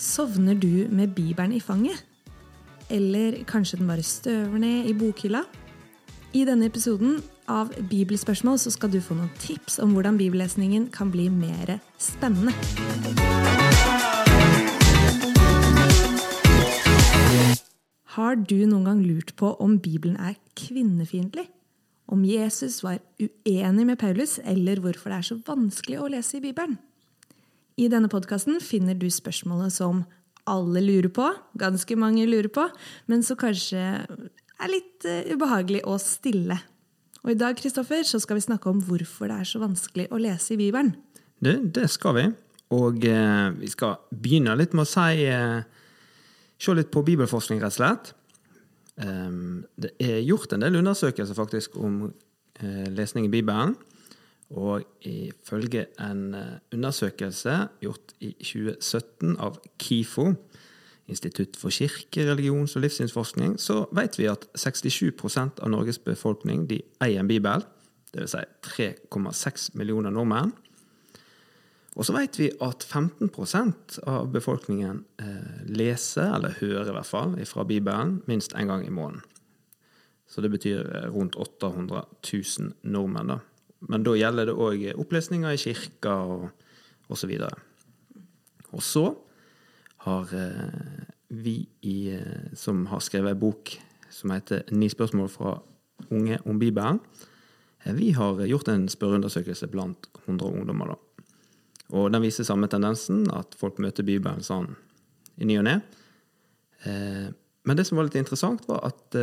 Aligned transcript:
Sovner 0.00 0.54
du 0.54 0.88
med 0.88 1.08
Bibelen 1.08 1.52
i 1.52 1.60
fanget? 1.60 2.06
Eller 2.88 3.44
kanskje 3.44 3.76
den 3.76 3.86
bare 3.86 4.02
støver 4.02 4.58
ned 4.58 4.88
i 4.88 4.94
bokhylla? 4.96 5.42
I 6.32 6.46
denne 6.48 6.70
episoden 6.70 7.18
av 7.48 7.74
Bibelspørsmål 7.90 8.56
så 8.58 8.72
skal 8.72 8.94
du 8.94 8.96
få 9.04 9.18
noen 9.18 9.28
tips 9.42 9.76
om 9.84 9.92
hvordan 9.92 10.16
bibellesningen 10.16 10.88
kan 10.88 11.12
bli 11.12 11.28
mer 11.28 11.76
spennende. 12.00 12.56
Har 18.16 18.40
du 18.40 18.56
noen 18.64 18.88
gang 18.88 19.04
lurt 19.04 19.36
på 19.36 19.52
om 19.60 19.76
Bibelen 19.78 20.16
er 20.16 20.40
kvinnefiendtlig? 20.56 21.50
Om 22.08 22.24
Jesus 22.24 22.80
var 22.82 23.02
uenig 23.20 23.86
med 23.86 23.98
Paulus, 23.98 24.40
eller 24.44 24.80
hvorfor 24.80 25.12
det 25.12 25.18
er 25.18 25.28
så 25.28 25.42
vanskelig 25.44 26.00
å 26.00 26.08
lese 26.08 26.40
i 26.40 26.48
Bibelen? 26.48 26.80
I 27.80 27.88
denne 27.88 28.10
podkasten 28.12 28.58
finner 28.60 28.96
du 28.98 29.06
spørsmålet 29.12 29.72
som 29.72 30.04
alle 30.50 30.82
lurer 30.84 31.08
på, 31.14 31.28
ganske 31.60 31.96
mange 31.96 32.26
lurer 32.28 32.50
på, 32.52 32.66
men 33.08 33.24
som 33.24 33.38
kanskje 33.40 33.80
er 33.80 34.68
litt 34.68 35.06
eh, 35.08 35.30
ubehagelig 35.32 35.80
å 35.88 35.96
stille. 36.02 36.58
Og 37.22 37.32
I 37.34 37.38
dag 37.40 37.56
Kristoffer, 37.56 38.02
så 38.04 38.20
skal 38.20 38.36
vi 38.36 38.44
snakke 38.44 38.68
om 38.68 38.80
hvorfor 38.84 39.30
det 39.30 39.40
er 39.40 39.48
så 39.48 39.60
vanskelig 39.62 40.08
å 40.12 40.20
lese 40.20 40.54
i 40.54 40.60
Bibelen. 40.60 40.92
Det, 41.40 41.56
det 41.76 41.86
skal 41.92 42.16
vi. 42.16 42.26
Og 42.76 43.04
eh, 43.08 43.48
vi 43.60 43.70
skal 43.72 43.98
begynne 44.12 44.56
litt 44.58 44.76
med 44.76 44.86
å 44.86 44.90
si 44.90 45.26
eh, 45.26 45.60
Se 46.60 46.74
litt 46.76 46.90
på 46.92 47.00
bibelforskning, 47.00 47.56
rett 47.62 47.72
og 47.72 47.78
slett. 47.78 48.08
Um, 49.00 49.62
det 49.80 49.94
er 49.96 50.18
gjort 50.20 50.52
en 50.52 50.60
del 50.60 50.74
undersøkelser 50.76 51.32
faktisk 51.32 51.78
om 51.80 52.02
eh, 52.60 52.84
lesning 52.92 53.30
i 53.30 53.32
Bibelen. 53.32 53.72
Og 54.50 54.82
ifølge 55.06 55.86
en 56.02 56.34
eh, 56.34 56.56
undersøkelse 56.74 57.56
gjort 57.82 58.14
i 58.20 58.32
2017 58.42 59.36
av 59.38 59.60
KIFO, 59.78 60.32
Institutt 61.10 61.56
for 61.58 61.74
kirke-, 61.74 62.22
religions- 62.22 62.76
og 62.76 62.84
livssynsforskning, 62.84 63.56
så 63.60 63.84
vet 63.92 64.18
vi 64.18 64.28
at 64.30 64.46
67% 64.58 65.58
av 65.62 65.70
Norges 65.72 65.98
befolkning 65.98 66.68
de 66.70 66.80
eier 67.02 67.22
en 67.22 67.30
bibel. 67.30 67.64
Dvs. 68.14 68.34
Si 68.34 68.42
3,6 68.66 69.70
millioner 69.78 70.14
nordmenn. 70.14 70.52
Og 71.98 72.06
så 72.06 72.14
vet 72.14 72.38
vi 72.38 72.46
at 72.62 72.86
15% 72.86 73.98
av 74.06 74.30
befolkningen 74.30 75.02
eh, 75.18 75.66
leser, 75.66 76.30
eller 76.36 76.54
hører 76.60 76.92
i 76.92 76.94
hvert 76.94 77.10
fall, 77.10 77.34
fra 77.46 77.66
Bibelen 77.66 78.20
minst 78.30 78.54
én 78.54 78.70
gang 78.70 78.86
i 78.86 78.94
måneden. 78.94 79.24
Så 80.30 80.40
det 80.40 80.52
betyr 80.54 80.86
eh, 80.86 81.08
rundt 81.10 81.36
800 81.36 82.04
000 82.22 82.72
nordmenn. 82.82 83.34
da. 83.34 83.38
Men 83.88 84.04
da 84.04 84.12
gjelder 84.16 84.50
det 84.50 84.56
òg 84.60 84.82
opplesninger 85.00 85.54
i 85.54 85.60
kirka 85.60 86.12
og 86.28 86.50
osv. 87.10 87.32
Og, 87.40 87.60
og 88.76 88.82
så 88.84 89.04
har 90.06 90.34
eh, 90.36 91.04
vi 91.28 91.56
i, 91.86 91.96
eh, 92.14 92.52
som 92.56 92.86
har 92.90 93.02
skrevet 93.04 93.34
en 93.34 93.40
bok 93.40 93.74
som 94.10 94.30
heter 94.30 94.62
'Ni 94.70 94.88
spørsmål 94.88 95.28
fra 95.28 95.60
unge 96.10 96.38
om 96.46 96.58
Bibelen', 96.58 97.00
eh, 97.84 97.94
vi 97.94 98.10
har 98.10 98.46
gjort 98.46 98.68
en 98.68 98.88
spørreundersøkelse 98.88 99.66
blant 99.66 100.08
100 100.26 100.52
ungdommer. 100.52 100.86
da. 100.86 100.94
Og 101.90 102.12
den 102.12 102.22
viser 102.22 102.44
samme 102.44 102.66
tendensen, 102.66 103.30
at 103.30 103.54
folk 103.58 103.78
møter 103.78 104.02
Bibelen 104.02 104.40
sånn 104.40 104.76
i 105.38 105.44
ny 105.44 105.58
og 105.58 105.64
ne. 105.64 105.82
Men 107.64 107.76
det 107.76 107.86
som 107.86 107.96
var 107.96 108.04
litt 108.04 108.14
interessant, 108.14 108.68
var 108.68 108.80
at 108.84 109.14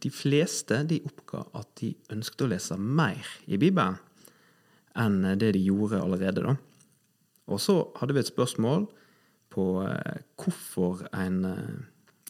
de 0.00 0.10
fleste 0.12 0.82
de 0.88 1.00
oppga 1.06 1.44
at 1.58 1.68
de 1.80 1.92
ønsket 2.14 2.46
å 2.46 2.50
lese 2.50 2.76
mer 2.80 3.26
i 3.46 3.58
Bibelen 3.60 3.98
enn 4.98 5.22
det 5.38 5.52
de 5.54 5.62
gjorde 5.62 6.00
allerede. 6.00 6.42
da. 6.42 6.56
Og 7.50 7.60
så 7.62 7.76
hadde 8.00 8.16
vi 8.16 8.22
et 8.24 8.30
spørsmål 8.30 8.88
på 9.50 9.66
eh, 9.84 10.22
hvorfor 10.40 11.04
en 11.14 11.44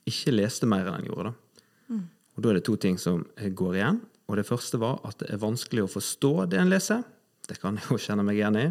ikke 0.08 0.34
leste 0.34 0.68
mer 0.68 0.88
enn 0.88 1.00
en 1.00 1.08
gjorde. 1.08 1.30
da. 1.30 1.64
Mm. 1.94 2.04
Og 2.36 2.42
Da 2.42 2.50
er 2.50 2.58
det 2.58 2.66
to 2.68 2.76
ting 2.76 2.98
som 2.98 3.24
går 3.38 3.78
igjen. 3.78 4.02
Og 4.28 4.36
Det 4.36 4.46
første 4.46 4.78
var 4.78 5.00
at 5.04 5.18
det 5.18 5.30
er 5.30 5.42
vanskelig 5.42 5.86
å 5.86 5.94
forstå 5.94 6.50
det 6.50 6.60
en 6.60 6.70
leser. 6.70 7.02
Det 7.48 7.58
kan 7.60 7.76
jeg 7.76 7.90
jo 7.90 7.98
kjenne 7.98 8.24
meg 8.26 8.38
igjen 8.38 8.60
i. 8.60 8.68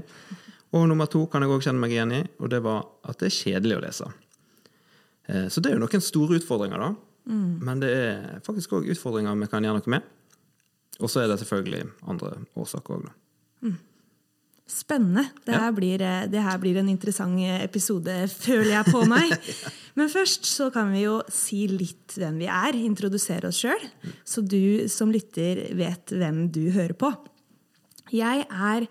Og 0.71 0.87
nummer 0.87 1.09
to 1.09 1.25
kan 1.27 1.41
jeg 1.41 1.51
òg 1.51 1.65
kjenne 1.65 1.81
meg 1.81 1.91
igjen 1.91 2.13
i, 2.13 2.23
og 2.39 2.49
det 2.53 2.61
var 2.63 2.85
at 3.03 3.19
det 3.19 3.31
er 3.31 3.35
kjedelig 3.35 3.77
å 3.79 3.83
lese. 3.83 4.09
Så 5.49 5.61
det 5.61 5.71
er 5.71 5.75
jo 5.77 5.81
noen 5.81 6.01
store 6.01 6.37
utfordringer, 6.37 6.77
da. 6.77 7.08
Mm. 7.29 7.59
Men 7.65 7.83
det 7.83 7.89
er 7.93 8.39
faktisk 8.45 8.73
òg 8.77 8.89
utfordringer 8.89 9.37
vi 9.37 9.49
kan 9.51 9.65
gjøre 9.65 9.81
noe 9.81 9.93
med. 9.95 10.15
Og 10.99 11.11
så 11.11 11.23
er 11.23 11.31
det 11.31 11.39
selvfølgelig 11.41 11.85
andre 12.11 12.33
årsaker 12.59 12.97
òg. 12.97 13.11
Mm. 13.63 13.77
Spennende. 14.69 15.23
Det 15.45 15.55
her, 15.55 15.65
ja. 15.65 15.73
blir, 15.73 16.01
det 16.29 16.41
her, 16.45 16.57
blir, 16.61 16.77
en 16.77 16.91
interessant 16.91 17.41
episode, 17.55 18.13
føler 18.29 18.75
jeg 18.75 18.93
på 18.93 19.01
meg. 19.09 19.33
Men 19.97 20.11
først 20.13 20.45
så 20.45 20.69
kan 20.73 20.91
vi 20.93 21.07
jo 21.07 21.19
si 21.33 21.63
litt 21.71 22.17
hvem 22.19 22.37
vi 22.43 22.49
er, 22.53 22.77
introdusere 22.77 23.49
oss 23.49 23.63
sjøl, 23.63 23.87
så 24.21 24.43
du 24.45 24.85
som 24.91 25.09
lytter 25.13 25.63
vet 25.77 26.13
hvem 26.13 26.45
du 26.53 26.67
hører 26.75 26.93
på. 26.93 27.09
Jeg 28.13 28.45
er 28.45 28.85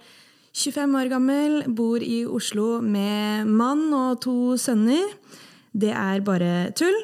25 0.58 0.98
år 0.98 1.12
gammel, 1.12 1.60
bor 1.70 2.02
i 2.02 2.24
Oslo 2.26 2.80
med 2.82 3.46
mann 3.46 3.86
og 3.94 4.18
to 4.24 4.56
sønner. 4.58 5.14
Det 5.78 5.92
er 5.94 6.22
bare 6.26 6.70
tull, 6.78 6.96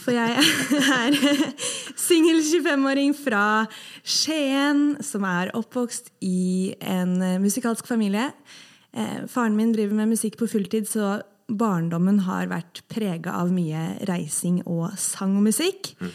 for 0.00 0.14
jeg 0.16 0.38
er 0.38 1.16
singel 2.06 2.40
25-åring 2.40 3.12
fra 3.18 3.44
Skien 4.00 4.94
som 5.04 5.26
er 5.28 5.52
oppvokst 5.58 6.12
i 6.24 6.72
en 6.80 7.18
musikalsk 7.42 7.88
familie. 7.90 8.30
Eh, 8.94 9.24
faren 9.30 9.56
min 9.58 9.74
driver 9.74 9.98
med 9.98 10.14
musikk 10.14 10.38
på 10.40 10.48
fulltid, 10.48 10.86
så 10.88 11.18
barndommen 11.50 12.22
har 12.24 12.48
vært 12.48 12.84
prega 12.88 13.34
av 13.42 13.50
mye 13.52 13.98
reising 14.08 14.62
og 14.64 14.94
sang 15.00 15.36
og 15.40 15.44
musikk. 15.50 15.92
Mm. 16.00 16.14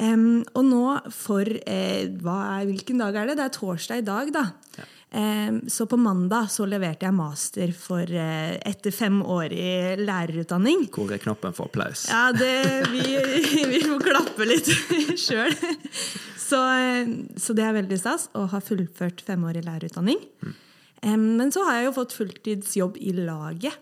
Um, 0.00 0.22
og 0.56 0.64
nå 0.64 0.84
for 1.12 1.44
eh, 1.44 2.06
er, 2.06 2.64
Hvilken 2.64 3.02
dag 3.02 3.16
er 3.18 3.28
det? 3.28 3.36
Det 3.36 3.44
er 3.48 3.56
torsdag 3.56 4.00
i 4.00 4.06
dag, 4.06 4.30
da. 4.32 4.44
Ja. 4.78 4.86
Så 5.66 5.86
på 5.90 5.96
mandag 5.98 6.52
så 6.54 6.62
leverte 6.70 7.08
jeg 7.08 7.14
master 7.16 7.72
for 7.74 8.06
eh, 8.06 8.52
etter 8.62 8.94
fem 8.94 9.16
år 9.26 9.50
i 9.50 9.72
lærerutdanning. 9.98 10.84
Hvor 10.94 11.10
er 11.10 11.18
knappen 11.18 11.56
for 11.56 11.66
applaus? 11.66 12.04
Ja, 12.06 12.28
det, 12.30 12.86
vi, 12.92 13.02
vi 13.72 13.80
må 13.90 13.98
klappe 13.98 14.46
litt 14.46 14.70
sjøl. 15.24 15.50
Så, 16.38 16.62
så, 17.34 17.58
det 17.58 17.66
er 17.66 17.74
veldig 17.80 17.98
stas 17.98 18.28
å 18.38 18.46
ha 18.54 18.62
fullført 18.62 19.24
fem 19.26 19.42
år 19.50 19.58
i 19.58 19.66
lærerutdanning. 19.66 20.22
Mm. 20.46 20.56
Men 21.40 21.50
så 21.54 21.66
har 21.66 21.80
jeg 21.80 21.88
jo 21.88 21.96
fått 21.98 22.14
fulltidsjobb 22.14 22.98
i 23.02 23.14
laget 23.18 23.78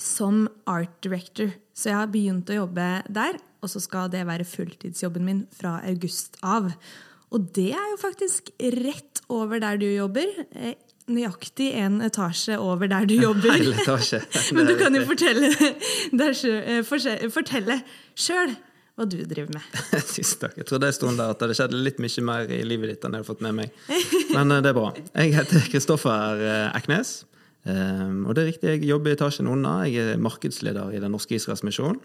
som 0.00 0.48
art 0.70 0.94
director. 1.02 1.50
Så 1.74 1.90
jeg 1.90 1.98
har 1.98 2.10
begynt 2.12 2.50
å 2.50 2.60
jobbe 2.62 2.86
der, 3.12 3.38
og 3.62 3.70
så 3.70 3.82
skal 3.82 4.10
det 4.12 4.24
være 4.28 4.46
fulltidsjobben 4.46 5.26
min 5.26 5.42
fra 5.54 5.78
august 5.86 6.38
av. 6.42 6.72
Og 7.32 7.48
det 7.56 7.70
er 7.74 7.86
jo 7.92 8.00
faktisk 8.00 8.50
rett 8.60 9.22
over 9.32 9.62
der 9.62 9.78
du 9.80 9.86
jobber. 9.88 10.28
Eh, 10.54 10.76
nøyaktig 11.10 11.70
en 11.76 11.98
etasje 12.04 12.56
over 12.60 12.88
der 12.90 13.08
du 13.08 13.16
jobber. 13.26 13.58
Men 14.56 14.70
du 14.70 14.76
kan 14.80 14.94
jo 14.94 15.02
fortelle, 15.08 15.50
eh, 15.50 16.80
fortelle 17.32 17.80
sjøl 18.14 18.54
hva 18.94 19.08
du 19.10 19.18
driver 19.26 19.50
med. 19.56 19.78
Tusen 20.14 20.44
takk. 20.44 20.56
Jeg 20.60 20.68
trodde 20.70 20.86
en 20.86 20.94
stund 20.94 21.18
der 21.18 21.34
at 21.34 21.42
det 21.42 21.56
skjedde 21.58 21.80
litt 21.82 21.98
mye 22.02 22.26
mer 22.28 22.50
i 22.54 22.62
livet 22.62 22.92
ditt 22.92 23.06
enn 23.08 23.16
jeg 23.16 23.24
har 23.24 23.26
fått 23.26 23.42
med 23.42 23.56
meg. 23.58 23.78
Men 24.30 24.54
eh, 24.54 24.62
det 24.62 24.70
er 24.70 24.78
bra. 24.78 24.90
Jeg 25.10 25.34
heter 25.34 25.70
Kristoffer 25.72 26.44
Eknes. 26.76 27.22
Og 27.64 28.34
det 28.36 28.42
er 28.42 28.48
riktig, 28.50 28.72
jeg 28.74 28.88
jobber 28.90 29.08
i 29.08 29.14
etasjen 29.16 29.48
under. 29.48 29.86
Jeg 29.88 30.12
er 30.12 30.18
markedsleder 30.20 30.92
i 30.92 30.98
Den 31.00 31.14
norske 31.16 31.32
Israels 31.38 31.62
misjon. 31.64 31.96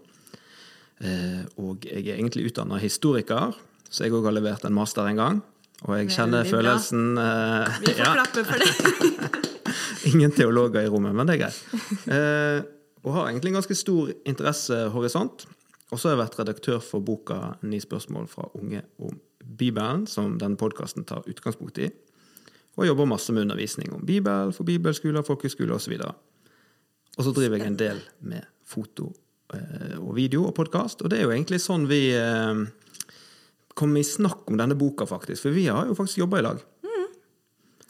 Og 1.59 1.83
jeg 1.83 2.05
er 2.05 2.13
egentlig 2.15 2.45
utdanna 2.47 2.79
historiker. 2.79 3.57
Så 3.89 4.05
jeg 4.05 4.13
òg 4.13 4.27
har 4.29 4.35
levert 4.37 4.65
en 4.67 4.75
master 4.75 5.07
en 5.09 5.19
gang. 5.19 5.39
Og 5.87 5.95
jeg 5.95 6.09
kjenner 6.11 6.43
Veldig 6.43 6.51
følelsen 6.51 7.05
uh, 7.17 7.77
Vi 7.79 7.93
får 7.93 8.01
ja. 8.03 8.09
klappe 8.17 8.43
for 8.45 8.61
det. 8.61 9.45
Ingen 10.11 10.33
teologer 10.35 10.83
i 10.83 10.91
rommet, 10.91 11.15
men 11.15 11.29
det 11.29 11.37
er 11.37 11.45
greit. 11.45 11.61
Uh, 12.09 12.67
og 13.07 13.15
har 13.15 13.29
egentlig 13.29 13.53
en 13.53 13.59
ganske 13.61 13.77
stor 13.79 14.11
interessehorisont. 14.27 15.47
Og 15.89 15.97
så 15.97 16.09
har 16.09 16.15
jeg 16.15 16.21
vært 16.21 16.37
redaktør 16.41 16.83
for 16.83 17.01
boka 17.01 17.55
'Ni 17.63 17.79
spørsmål 17.79 18.27
fra 18.27 18.49
unge 18.53 18.83
om 18.99 19.19
Bibelen', 19.57 20.05
som 20.05 20.37
denne 20.39 20.59
podkasten 20.59 21.05
tar 21.07 21.23
utgangspunkt 21.25 21.77
i. 21.77 21.89
Og 22.77 22.87
jobber 22.87 23.05
masse 23.05 23.33
med 23.33 23.41
undervisning 23.41 23.93
om 23.93 24.05
Bibel 24.05 24.53
for 24.53 24.63
bibelskoler, 24.63 25.21
folkeskoler 25.21 25.73
osv. 25.73 25.95
Og 27.17 27.23
så 27.23 27.31
driver 27.31 27.57
jeg 27.57 27.67
en 27.67 27.79
del 27.79 28.03
med 28.19 28.45
foto 28.65 29.13
uh, 29.53 29.97
og 29.97 30.15
video 30.15 30.45
og 30.45 30.53
podkast. 30.55 31.01
Og 31.01 31.09
det 31.09 31.19
er 31.19 31.23
jo 31.23 31.31
egentlig 31.31 31.61
sånn 31.63 31.87
vi 31.89 32.13
komme 33.79 34.01
i 34.01 34.07
snakk 34.07 34.49
om 34.51 34.57
denne 34.59 34.77
boka, 34.79 35.07
faktisk. 35.09 35.45
For 35.45 35.55
vi 35.55 35.67
har 35.71 35.87
jo 35.87 35.95
faktisk 35.97 36.23
jobba 36.23 36.41
i 36.41 36.45
lag. 36.45 36.63
Mm, 36.83 37.05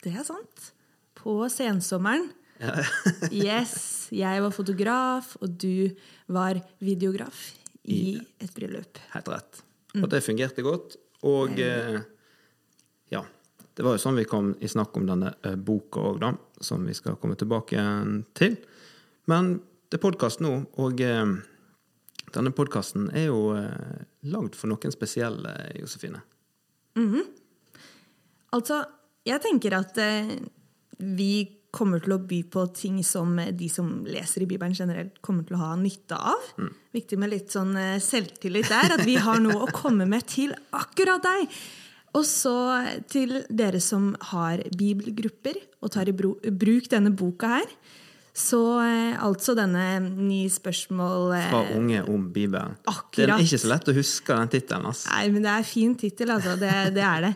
det 0.05 0.13
er 0.13 0.27
sant. 0.27 0.69
På 1.17 1.41
sensommeren. 1.51 2.29
yes. 3.31 4.09
Jeg 4.11 4.43
var 4.43 4.53
fotograf, 4.53 5.35
og 5.41 5.57
du 5.61 5.89
var 6.31 6.59
videograf 6.83 7.49
i, 7.83 8.15
I 8.19 8.43
et 8.43 8.53
bryllup. 8.55 8.99
Helt 9.15 9.29
rett. 9.31 9.61
Og 9.95 10.05
mm. 10.05 10.09
det 10.13 10.23
fungerte 10.25 10.65
godt. 10.65 10.97
Og 11.27 11.59
eh, 11.59 11.99
ja. 13.13 13.23
Det 13.75 13.85
var 13.85 13.95
jo 13.95 14.01
sånn 14.01 14.19
vi 14.19 14.27
kom 14.27 14.51
i 14.59 14.69
snakk 14.71 14.97
om 14.99 15.07
denne 15.07 15.33
eh, 15.47 15.55
boka 15.55 16.03
òg, 16.11 16.19
da. 16.21 16.33
Som 16.63 16.85
vi 16.87 16.95
skal 16.97 17.17
komme 17.21 17.39
tilbake 17.39 17.79
til. 18.37 18.59
Men 19.31 19.55
det 19.89 19.97
er 19.99 20.03
podkast 20.03 20.43
nå, 20.43 20.51
og 20.83 21.01
eh, 21.01 21.23
denne 22.35 22.53
podkasten 22.55 23.09
er 23.15 23.29
jo 23.29 23.53
eh, 23.57 24.03
lagd 24.29 24.57
for 24.57 24.71
noen 24.71 24.93
spesielle, 24.93 25.53
Josefine. 25.79 26.21
Altså, 28.55 28.83
jeg 29.27 29.41
tenker 29.43 29.75
at 29.77 29.97
eh, 30.01 30.35
vi 30.99 31.33
kommer 31.75 32.01
til 32.01 32.15
å 32.15 32.21
by 32.25 32.39
på 32.49 32.63
ting 32.73 33.01
som 33.05 33.35
eh, 33.41 33.51
de 33.55 33.69
som 33.71 33.91
leser 34.09 34.45
i 34.45 34.49
Bibelen 34.49 34.75
generelt, 34.77 35.19
kommer 35.25 35.45
til 35.45 35.57
å 35.57 35.63
ha 35.63 35.75
nytte 35.79 36.17
av. 36.17 36.49
Viktig 36.95 37.19
med 37.21 37.33
litt 37.33 37.53
sånn 37.53 37.75
eh, 37.77 37.99
selvtillit 38.03 38.71
der, 38.71 38.97
at 38.97 39.05
vi 39.07 39.19
har 39.21 39.41
noe 39.43 39.67
å 39.67 39.71
komme 39.73 40.09
med 40.09 40.25
til 40.29 40.55
akkurat 40.75 41.23
deg. 41.25 41.59
Og 42.17 42.25
så 42.25 42.55
til 43.11 43.43
dere 43.53 43.77
som 43.85 44.15
har 44.31 44.63
bibelgrupper 44.73 45.59
og 45.85 45.91
tar 45.93 46.09
i 46.09 46.15
bruk 46.15 46.89
denne 46.89 47.13
boka 47.13 47.51
her. 47.59 47.75
Så 48.39 48.59
eh, 48.79 49.17
altså 49.19 49.55
denne 49.57 49.85
nye 50.05 50.49
spørsmål 50.51 51.33
eh, 51.35 51.47
Fra 51.51 51.63
unge 51.75 52.03
om 52.07 52.29
Bibelen. 52.31 52.77
Akkurat. 52.87 53.17
Det 53.17 53.25
er 53.35 53.43
ikke 53.43 53.59
så 53.65 53.71
lett 53.73 53.91
å 53.91 53.95
huske 53.97 54.37
den 54.37 54.53
tittelen. 54.53 54.87
Altså. 54.91 55.09
Nei, 55.11 55.25
men 55.33 55.43
det 55.43 55.51
er 55.51 55.67
fin 55.67 55.97
tittel, 55.99 56.31
altså. 56.37 56.55
Det, 56.61 56.71
det 56.95 57.03
er 57.03 57.25
det. 57.27 57.33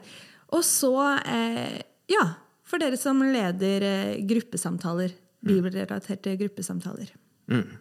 Og 0.56 0.64
så, 0.68 0.94
eh, 1.28 1.82
ja, 2.14 2.24
for 2.68 2.82
dere 2.84 3.00
som 3.02 3.20
leder 3.26 3.88
eh, 3.90 4.24
gruppesamtaler. 4.30 5.20
Bibelrelaterte 5.44 6.38
gruppesamtaler. 6.40 7.10
Mm, 7.52 7.76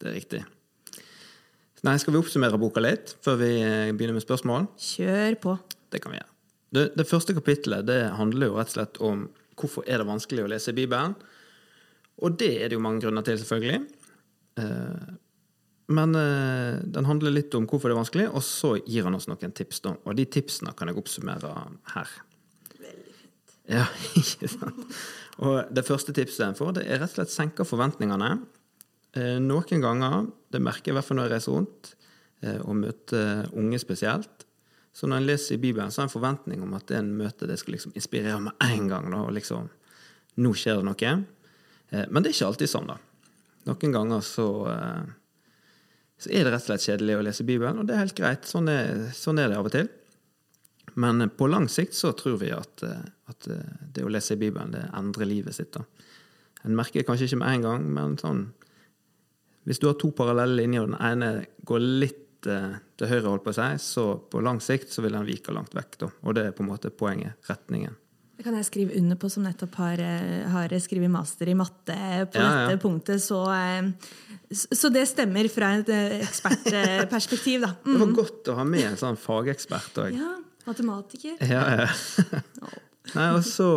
det 0.00 0.08
er 0.08 0.14
riktig. 0.16 0.42
Nei, 1.82 1.96
Skal 1.98 2.14
vi 2.14 2.20
oppsummere 2.22 2.60
boka 2.62 2.80
litt 2.80 3.16
før 3.24 3.36
vi 3.42 3.50
eh, 3.58 3.90
begynner 3.92 4.16
med 4.16 4.24
spørsmål? 4.24 4.70
Kjør 4.80 5.36
på. 5.42 5.56
Det 5.92 6.00
kan 6.00 6.14
vi 6.14 6.20
gjøre. 6.20 6.30
Det, 6.72 6.86
det 6.96 7.04
første 7.10 7.36
kapittelet 7.36 7.84
det 7.84 8.00
handler 8.16 8.48
jo 8.48 8.56
rett 8.56 8.70
og 8.70 8.76
slett 8.78 9.00
om 9.04 9.26
hvorfor 9.60 9.84
er 9.84 10.00
det 10.00 10.08
vanskelig 10.08 10.46
å 10.46 10.50
lese 10.54 10.72
Bibelen. 10.72 11.18
Og 12.22 12.38
det 12.38 12.52
er 12.62 12.70
det 12.70 12.78
jo 12.78 12.84
mange 12.84 13.02
grunner 13.02 13.24
til, 13.26 13.38
selvfølgelig. 13.40 13.82
Eh, 14.62 15.12
men 15.92 16.14
eh, 16.16 16.80
den 16.94 17.08
handler 17.08 17.34
litt 17.34 17.54
om 17.58 17.66
hvorfor 17.68 17.90
det 17.90 17.96
er 17.96 18.00
vanskelig, 18.00 18.28
og 18.30 18.44
så 18.46 18.74
gir 18.80 19.08
han 19.08 19.16
oss 19.18 19.28
noen 19.30 19.54
tips. 19.56 19.82
Da. 19.84 19.96
Og 20.06 20.16
de 20.18 20.26
tipsene 20.30 20.74
kan 20.78 20.90
jeg 20.90 21.00
oppsummere 21.00 21.52
her. 21.94 22.14
Veldig 22.78 23.16
fint. 23.18 23.56
Ja, 23.72 23.88
ikke 24.22 24.50
sant? 24.52 25.02
Og 25.42 25.72
det 25.74 25.86
første 25.88 26.14
tipset 26.16 26.44
jeg 26.46 26.58
får, 26.58 26.76
det 26.78 26.86
er 26.86 27.02
rett 27.02 27.12
og 27.14 27.18
slett 27.18 27.34
senke 27.34 27.66
forventningene. 27.66 28.36
Eh, 29.18 29.36
noen 29.42 29.84
ganger, 29.84 30.30
det 30.52 30.62
merker 30.62 30.90
jeg 30.90 30.96
i 30.96 31.00
hvert 31.00 31.08
fall 31.08 31.20
når 31.20 31.28
jeg 31.28 31.36
reiser 31.36 31.58
rundt 31.58 31.92
eh, 32.44 32.60
og 32.62 32.78
møter 32.78 33.52
unge 33.58 33.80
spesielt, 33.82 34.46
så 34.92 35.08
når 35.08 35.22
en 35.22 35.26
leser 35.30 35.56
i 35.56 35.60
Bibelen, 35.60 35.90
så 35.92 36.02
har 36.02 36.08
en 36.10 36.12
forventning 36.12 36.62
om 36.64 36.74
at 36.76 36.84
det 36.88 36.98
er 36.98 37.04
en 37.04 37.14
møte 37.16 37.48
det 37.48 37.56
skal 37.60 37.78
liksom 37.78 37.94
inspirere 37.96 38.40
med 38.44 38.52
en 38.60 38.90
gang. 38.90 39.06
Da, 39.08 39.22
og 39.24 39.32
liksom, 39.32 39.70
nå 40.44 40.52
skjer 40.52 40.82
det 40.82 40.88
noe. 40.88 41.12
Eh, 41.92 42.06
men 42.08 42.22
det 42.22 42.32
er 42.32 42.38
ikke 42.38 42.50
alltid 42.52 42.72
sånn, 42.72 42.92
da. 42.92 42.98
Noen 43.68 43.94
ganger 43.94 44.22
så, 44.26 44.48
eh, 44.72 45.02
så 46.18 46.30
er 46.32 46.44
det 46.44 46.54
rett 46.54 46.64
og 46.64 46.70
slett 46.72 46.86
kjedelig 46.88 47.18
å 47.18 47.26
lese 47.28 47.46
Bibelen, 47.46 47.78
og 47.78 47.86
det 47.86 47.94
er 47.94 48.04
helt 48.04 48.18
greit. 48.18 48.48
Sånn 48.48 48.70
er, 48.72 49.10
sånn 49.16 49.38
er 49.38 49.52
det 49.52 49.60
av 49.60 49.68
og 49.70 49.76
til. 49.76 49.90
Men 50.94 51.30
på 51.30 51.46
lang 51.46 51.68
sikt 51.68 51.94
så 51.94 52.12
tror 52.12 52.38
vi 52.42 52.50
at, 52.52 52.82
eh, 52.82 53.04
at 53.32 53.48
eh, 53.48 53.76
det 53.94 54.04
å 54.04 54.10
lese 54.12 54.36
Bibelen, 54.40 54.74
det 54.74 54.88
endrer 54.96 55.28
livet 55.28 55.56
sitt. 55.56 55.72
da. 55.72 55.84
En 56.64 56.76
merker 56.76 57.06
kanskje 57.06 57.30
ikke 57.30 57.40
med 57.42 57.54
en 57.56 57.68
gang, 57.68 57.86
men 57.92 58.18
sånn 58.20 58.50
Hvis 59.62 59.78
du 59.78 59.84
har 59.86 59.94
to 59.94 60.08
parallelle 60.10 60.58
linjer, 60.58 60.82
og 60.82 60.88
den 60.90 61.02
ene 61.06 61.46
går 61.62 61.78
litt 62.02 62.48
eh, 62.50 62.72
til 62.98 63.06
høyre, 63.06 63.28
holdt 63.28 63.44
på 63.44 63.52
å 63.52 63.54
si, 63.54 63.66
så 63.78 64.06
på 64.18 64.40
lang 64.42 64.58
sikt 64.58 64.90
så 64.90 65.04
vil 65.04 65.14
den 65.14 65.28
vike 65.28 65.54
langt 65.54 65.76
vekk. 65.78 65.98
da. 66.00 66.08
Og 66.26 66.34
det 66.34 66.42
er 66.48 66.56
på 66.56 66.64
en 66.64 66.70
måte 66.72 66.90
poenget. 66.90 67.38
Retningen. 67.46 67.94
Det 68.36 68.44
kan 68.46 68.54
jeg 68.56 68.64
skrive 68.66 68.96
under 68.98 69.18
på, 69.20 69.28
som 69.30 69.44
nettopp 69.44 69.74
har, 69.78 70.00
eh, 70.02 70.46
har 70.50 70.72
skrevet 70.82 71.10
master 71.12 71.48
i 71.52 71.54
matte 71.54 71.94
på 72.32 72.38
Ja, 72.40 72.42
ja. 72.42 72.68
dette 72.68 72.80
punktet. 72.82 73.20
Så, 73.22 73.38
eh, 73.52 73.90
så 74.50 74.90
det 74.92 75.04
stemmer 75.08 75.48
fra 75.52 75.74
et 75.78 75.88
eh, 75.92 76.20
ekspertperspektiv, 76.24 77.60
da. 77.66 77.74
Det 77.84 77.92
Mm. 77.92 78.00
var 78.00 78.14
godt 78.24 78.48
å 78.48 78.54
ha 78.56 78.64
med 78.64 78.84
en 78.88 78.96
sånn 78.96 79.16
fagekspert 79.20 79.94
òg. 80.02 80.16
Ja, 80.18 80.32
matematiker. 80.66 81.36
Ja, 81.40 81.62
ja. 81.84 82.40
Nei, 83.14 83.28
og 83.36 83.42
så 83.44 83.68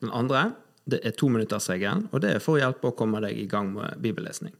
den 0.00 0.10
andre. 0.12 0.52
Det 0.86 1.00
er 1.04 1.14
tominuttersregelen, 1.16 2.08
og 2.12 2.20
det 2.20 2.34
er 2.34 2.42
for 2.44 2.58
å 2.58 2.60
hjelpe 2.60 2.90
å 2.90 2.96
komme 2.96 3.18
deg 3.24 3.38
i 3.40 3.46
gang 3.48 3.70
med 3.72 3.96
bibellesning. 4.04 4.52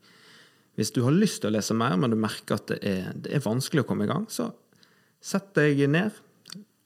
Hvis 0.74 0.90
du 0.90 1.02
har 1.04 1.12
lyst 1.12 1.42
til 1.42 1.50
å 1.50 1.54
lese 1.58 1.74
mer, 1.76 1.96
men 2.00 2.10
du 2.10 2.16
merker 2.16 2.56
at 2.56 2.66
det 2.72 2.78
er, 2.82 3.10
det 3.14 3.30
er 3.36 3.40
vanskelig 3.44 3.84
å 3.84 3.86
komme 3.90 4.04
i 4.04 4.10
gang, 4.10 4.24
så 4.32 4.46
sett 5.20 5.52
deg 5.54 5.82
ned, 5.92 6.16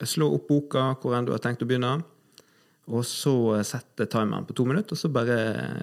slå 0.03 0.27
opp 0.35 0.49
boka 0.51 0.89
hvor 1.01 1.15
enn 1.17 1.25
du 1.25 1.31
har 1.33 1.39
tenkt 1.39 1.63
å 1.63 1.69
begynne, 1.71 2.03
og 2.89 3.05
så 3.05 3.33
setter 3.69 4.09
timeren 4.09 4.47
på 4.49 4.55
to 4.57 4.65
minutter, 4.65 4.97
og 4.97 5.01
så 5.01 5.11
bare 5.13 5.37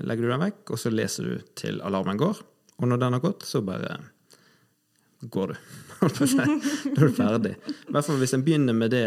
legger 0.06 0.26
du 0.26 0.32
den 0.34 0.44
vekk, 0.48 0.74
og 0.74 0.82
så 0.82 0.92
leser 0.94 1.28
du 1.30 1.48
til 1.58 1.78
alarmen 1.86 2.18
går. 2.18 2.40
Og 2.82 2.90
når 2.90 3.02
den 3.04 3.16
har 3.18 3.24
gått, 3.24 3.46
så 3.48 3.62
bare 3.66 3.98
går 5.22 5.54
du. 5.54 5.58
Da 6.06 6.12
er 6.12 7.08
du 7.08 7.14
ferdig. 7.16 7.54
I 7.88 7.94
hvert 7.96 8.06
fall 8.06 8.18
hvis 8.22 8.34
en 8.36 8.44
begynner 8.46 8.76
med 8.78 8.92
det 8.94 9.06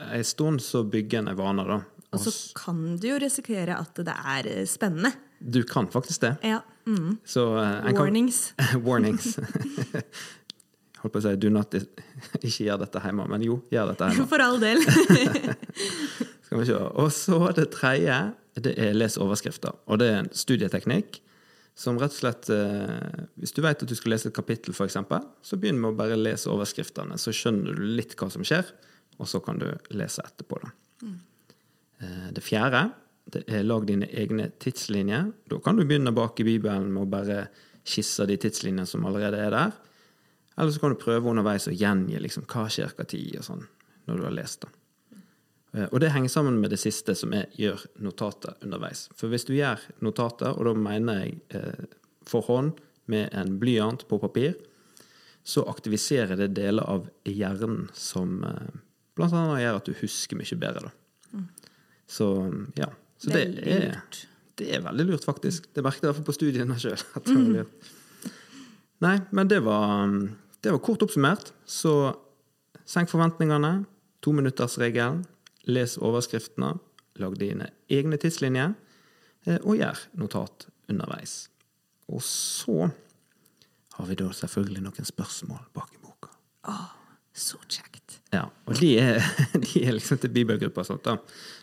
en 0.00 0.24
stund, 0.26 0.62
så 0.64 0.80
bygger 0.88 1.20
en 1.20 1.28
en 1.34 1.36
vane, 1.38 1.66
da. 1.68 1.80
Og 2.12 2.20
så 2.20 2.32
kan 2.56 2.96
du 3.00 3.06
jo 3.08 3.18
risikere 3.22 3.76
at 3.78 3.96
det 4.04 4.12
er 4.14 4.48
eh, 4.50 4.66
spennende. 4.68 5.12
Du 5.40 5.62
kan 5.68 5.88
faktisk 5.92 6.20
det. 6.24 6.34
Ja. 6.44 6.60
Mm. 6.86 7.18
Så 7.24 7.44
eh, 7.58 7.76
en 7.86 7.94
kan- 7.96 8.00
Warnings. 8.02 8.40
Warnings. 8.86 9.36
Holdt 11.02 11.14
på 11.16 11.18
å 11.18 11.22
si 11.24 11.34
do 11.42 11.50
not 11.50 11.72
ikke 11.74 12.66
gjør 12.68 12.84
dette 12.84 13.00
hjemme, 13.02 13.24
men 13.30 13.42
jo, 13.42 13.56
gjør 13.74 13.90
dette 13.92 14.10
hjemme. 14.12 14.28
For 14.30 14.44
all 14.44 14.60
del. 14.62 14.84
Skal 16.52 16.60
vi 16.60 16.68
se. 16.68 16.78
Og 17.00 17.12
så 17.16 17.36
det 17.56 17.70
tredje, 17.72 18.16
det 18.60 18.74
er 18.76 18.92
les 18.92 19.14
overskrifter. 19.16 19.72
Og 19.88 20.02
det 20.02 20.08
er 20.12 20.18
en 20.20 20.26
studieteknikk 20.36 21.22
som 21.80 21.96
rett 21.96 22.12
og 22.12 22.18
slett 22.18 22.50
eh, 22.52 23.22
Hvis 23.40 23.54
du 23.56 23.62
vet 23.64 23.80
at 23.80 23.88
du 23.88 23.94
skal 23.96 24.12
lese 24.12 24.28
et 24.28 24.36
kapittel, 24.36 24.74
f.eks., 24.76 24.98
så 25.00 25.56
begynn 25.56 25.80
med 25.80 25.94
å 25.94 25.96
bare 25.96 26.18
lese 26.20 26.50
overskriftene, 26.52 27.16
så 27.16 27.32
skjønner 27.32 27.78
du 27.78 27.86
litt 27.96 28.12
hva 28.20 28.28
som 28.34 28.44
skjer, 28.44 28.68
og 29.16 29.30
så 29.32 29.40
kan 29.40 29.62
du 29.62 29.70
lese 29.96 30.20
etterpå. 30.20 30.60
Eh, 31.08 32.28
Det 32.36 32.44
fjerde 32.44 32.90
det 33.32 33.46
er 33.48 33.64
lag 33.64 33.86
dine 33.88 34.10
egne 34.12 34.50
tidslinjer. 34.60 35.32
Da 35.48 35.60
kan 35.64 35.80
du 35.80 35.86
begynne 35.86 36.12
bak 36.12 36.36
i 36.42 36.46
Bibelen 36.50 36.90
med 36.92 37.06
å 37.06 37.12
bare 37.16 37.46
skisse 37.80 38.26
de 38.28 38.36
tidslinjene 38.36 38.84
som 38.84 39.08
allerede 39.08 39.40
er 39.40 39.56
der. 39.56 39.72
Eller 40.58 40.74
så 40.74 40.82
kan 40.82 40.92
du 40.92 41.00
prøve 41.00 41.32
underveis 41.32 41.70
å 41.70 41.72
gjengi 41.72 42.20
liksom, 42.20 42.44
hva 42.50 42.68
skjer 42.68 42.92
hva 42.92 43.08
tid, 43.08 43.38
og 43.40 43.46
sånn, 43.46 43.64
når 44.04 44.20
du 44.20 44.26
har 44.26 44.36
lest 44.36 44.66
det. 44.66 44.74
Eh, 45.74 45.88
Og 45.90 46.00
det 46.00 46.12
henger 46.12 46.28
sammen 46.28 46.60
med 46.60 46.70
det 46.70 46.80
siste, 46.82 47.14
som 47.16 47.32
er 47.36 47.46
gjør 47.58 47.84
notater 48.04 48.56
underveis. 48.62 49.08
For 49.16 49.32
hvis 49.32 49.46
du 49.48 49.54
gjør 49.56 49.80
notater, 50.04 50.52
og 50.56 50.66
da 50.68 50.74
mener 50.76 51.22
jeg 51.24 51.38
eh, 51.56 51.84
for 52.28 52.44
hånd 52.46 52.74
med 53.10 53.32
en 53.34 53.56
blyant 53.58 54.04
på 54.08 54.18
papir, 54.22 54.54
så 55.44 55.64
aktiviserer 55.66 56.36
det 56.38 56.52
deler 56.54 56.86
av 56.86 57.08
hjernen 57.26 57.88
som 57.98 58.44
eh, 58.46 58.74
blant 59.18 59.34
annet 59.34 59.64
gjør 59.64 59.78
at 59.80 59.88
du 59.88 59.96
husker 60.00 60.38
mye 60.38 60.58
bedre. 60.60 60.90
Da. 61.32 61.40
Så 62.06 62.28
ja. 62.78 62.90
Så 63.22 63.30
det 63.30 63.42
er, 63.62 63.98
det 64.58 64.68
er 64.74 64.82
veldig 64.82 65.04
lurt, 65.08 65.24
faktisk. 65.24 65.68
Det 65.74 65.82
merket 65.84 66.02
jeg 66.02 66.08
i 66.08 66.10
hvert 66.10 66.18
fall 66.20 66.26
på 66.26 66.34
studiene 66.34 66.78
sjøl. 66.82 67.66
Nei, 69.02 69.16
men 69.34 69.50
det 69.50 69.60
var, 69.62 70.10
det 70.62 70.72
var 70.74 70.80
kort 70.82 71.02
oppsummert. 71.06 71.52
Så 71.66 71.92
senk 72.86 73.10
forventningene. 73.10 73.84
Tominuttersregelen. 74.22 75.22
Les 75.68 75.96
overskriftene. 75.98 76.74
Lag 77.20 77.36
dine 77.38 77.70
egne 77.92 78.16
tidslinjer. 78.18 78.74
eh, 79.46 79.58
Og 79.64 79.76
gjør 79.78 79.98
notat 80.18 80.66
underveis. 80.88 81.48
Og 82.08 82.22
så 82.22 82.90
har 83.94 84.06
vi 84.08 84.14
da 84.14 84.30
selvfølgelig 84.32 84.82
noen 84.82 85.04
spørsmål 85.06 85.66
bak 85.74 85.92
i 85.94 85.98
boka. 86.02 86.30
Så 87.34 87.56
kjekt. 87.68 88.18
Ja, 88.32 88.46
og 88.66 88.76
de 88.80 88.98
er, 89.00 89.20
de 89.64 89.84
er 89.86 89.92
liksom 89.96 90.18
til 90.20 90.30
bibelgruppa. 90.32 90.84
sånt. 90.84 91.04
da. 91.04 91.16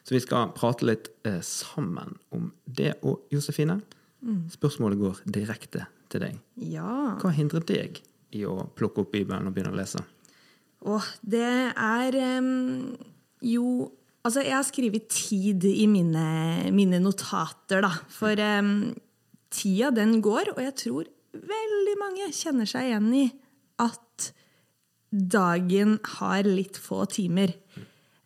Så 0.04 0.16
vi 0.16 0.20
skal 0.24 0.52
prate 0.58 0.86
litt 0.86 1.10
eh, 1.26 1.42
sammen 1.42 2.16
om 2.32 2.52
det. 2.66 2.96
Og 3.04 3.26
Josefine, 3.32 3.82
spørsmålet 4.52 5.00
går 5.00 5.20
direkte 5.26 5.86
til 6.10 6.22
deg. 6.26 6.40
Ja. 6.58 7.16
Hva 7.22 7.32
hindrer 7.32 7.62
deg 7.66 8.02
i 8.36 8.42
å 8.46 8.66
plukke 8.76 9.02
opp 9.06 9.12
Bibelen 9.14 9.48
og 9.48 9.54
begynne 9.56 9.72
å 9.74 9.78
lese? 9.78 10.02
Og 10.90 11.06
det 11.22 11.46
er 11.76 12.18
em, 12.18 12.98
jo 13.42 13.92
Altså, 14.20 14.42
jeg 14.44 14.52
har 14.52 14.66
skrevet 14.68 15.06
tid 15.08 15.64
i 15.64 15.86
mine, 15.88 16.24
mine 16.76 16.98
notater, 17.00 17.80
da. 17.86 17.94
For 18.12 18.36
um, 18.60 18.92
tida, 19.48 19.94
den 19.96 20.18
går, 20.22 20.52
og 20.58 20.60
jeg 20.60 20.76
tror 20.82 21.08
veldig 21.32 21.96
mange 22.02 22.28
kjenner 22.36 22.68
seg 22.68 22.90
igjen 22.90 23.08
i 23.16 23.24
at 23.80 24.28
dagen 25.10 25.96
har 26.20 26.44
litt 26.44 26.78
få 26.82 27.06
timer. 27.10 27.56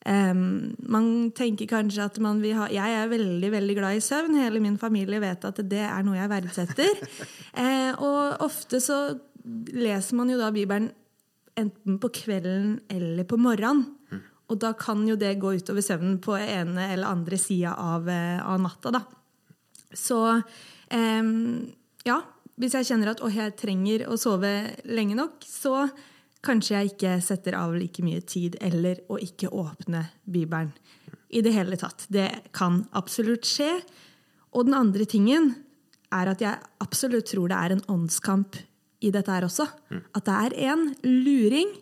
Um, 0.03 0.74
man 0.91 1.05
tenker 1.38 1.70
kanskje 1.70 2.03
at 2.10 2.17
man 2.20 2.41
vil 2.43 2.58
ha 2.58 2.65
Jeg 2.67 2.96
er 2.98 3.08
veldig 3.08 3.51
veldig 3.53 3.75
glad 3.77 3.96
i 3.96 4.01
søvn. 4.03 4.36
Hele 4.41 4.60
min 4.60 4.82
familie 4.82 5.22
vet 5.24 5.46
at 5.48 5.62
det 5.63 5.86
er 5.86 6.03
noe 6.03 6.17
jeg 6.17 6.32
verdsetter. 6.34 7.05
uh, 7.55 7.93
og 8.10 8.43
ofte 8.50 8.82
så 8.84 9.00
leser 9.72 10.20
man 10.20 10.34
jo 10.34 10.41
da 10.41 10.51
Bibelen 10.55 10.91
enten 11.60 12.00
på 12.01 12.10
kvelden 12.24 12.79
eller 12.91 13.27
på 13.29 13.38
morgenen. 13.39 13.86
Og 14.53 14.60
da 14.62 14.75
kan 14.77 15.01
jo 15.07 15.17
det 15.17 15.33
gå 15.41 15.55
utover 15.57 15.81
søvnen 15.81 16.19
på 16.22 16.38
ene 16.38 16.91
eller 16.93 17.10
andre 17.10 17.39
sida 17.41 17.74
av, 17.79 18.05
eh, 18.10 18.38
av 18.38 18.62
natta, 18.62 18.93
da. 18.93 19.01
Så 19.93 20.19
eh, 20.93 21.33
ja, 22.05 22.22
Hvis 22.53 22.75
jeg 22.77 22.86
kjenner 22.86 23.10
at 23.10 23.22
å, 23.25 23.31
jeg 23.33 23.55
trenger 23.57 24.03
å 24.05 24.15
sove 24.22 24.51
lenge 24.86 25.15
nok, 25.17 25.41
så 25.41 25.88
kanskje 26.45 26.75
jeg 26.75 26.91
ikke 26.91 27.13
setter 27.25 27.55
av 27.57 27.74
like 27.74 28.03
mye 28.05 28.22
tid, 28.22 28.60
eller 28.62 29.00
å 29.10 29.17
ikke 29.17 29.50
åpne 29.50 30.03
Bibelen 30.29 30.69
i 31.33 31.41
det 31.41 31.55
hele 31.55 31.79
tatt. 31.81 32.05
Det 32.13 32.27
kan 32.53 32.83
absolutt 32.93 33.48
skje. 33.50 33.72
Og 34.53 34.67
den 34.67 34.77
andre 34.77 35.07
tingen 35.10 35.50
er 36.13 36.29
at 36.29 36.43
jeg 36.45 36.62
absolutt 36.83 37.31
tror 37.31 37.50
det 37.50 37.57
er 37.57 37.74
en 37.74 37.86
åndskamp 37.95 38.60
i 39.03 39.10
dette 39.10 39.33
her 39.33 39.48
også. 39.48 39.65
At 40.13 40.27
det 40.29 40.36
er 40.45 40.57
en 40.69 40.91
luring 41.01 41.74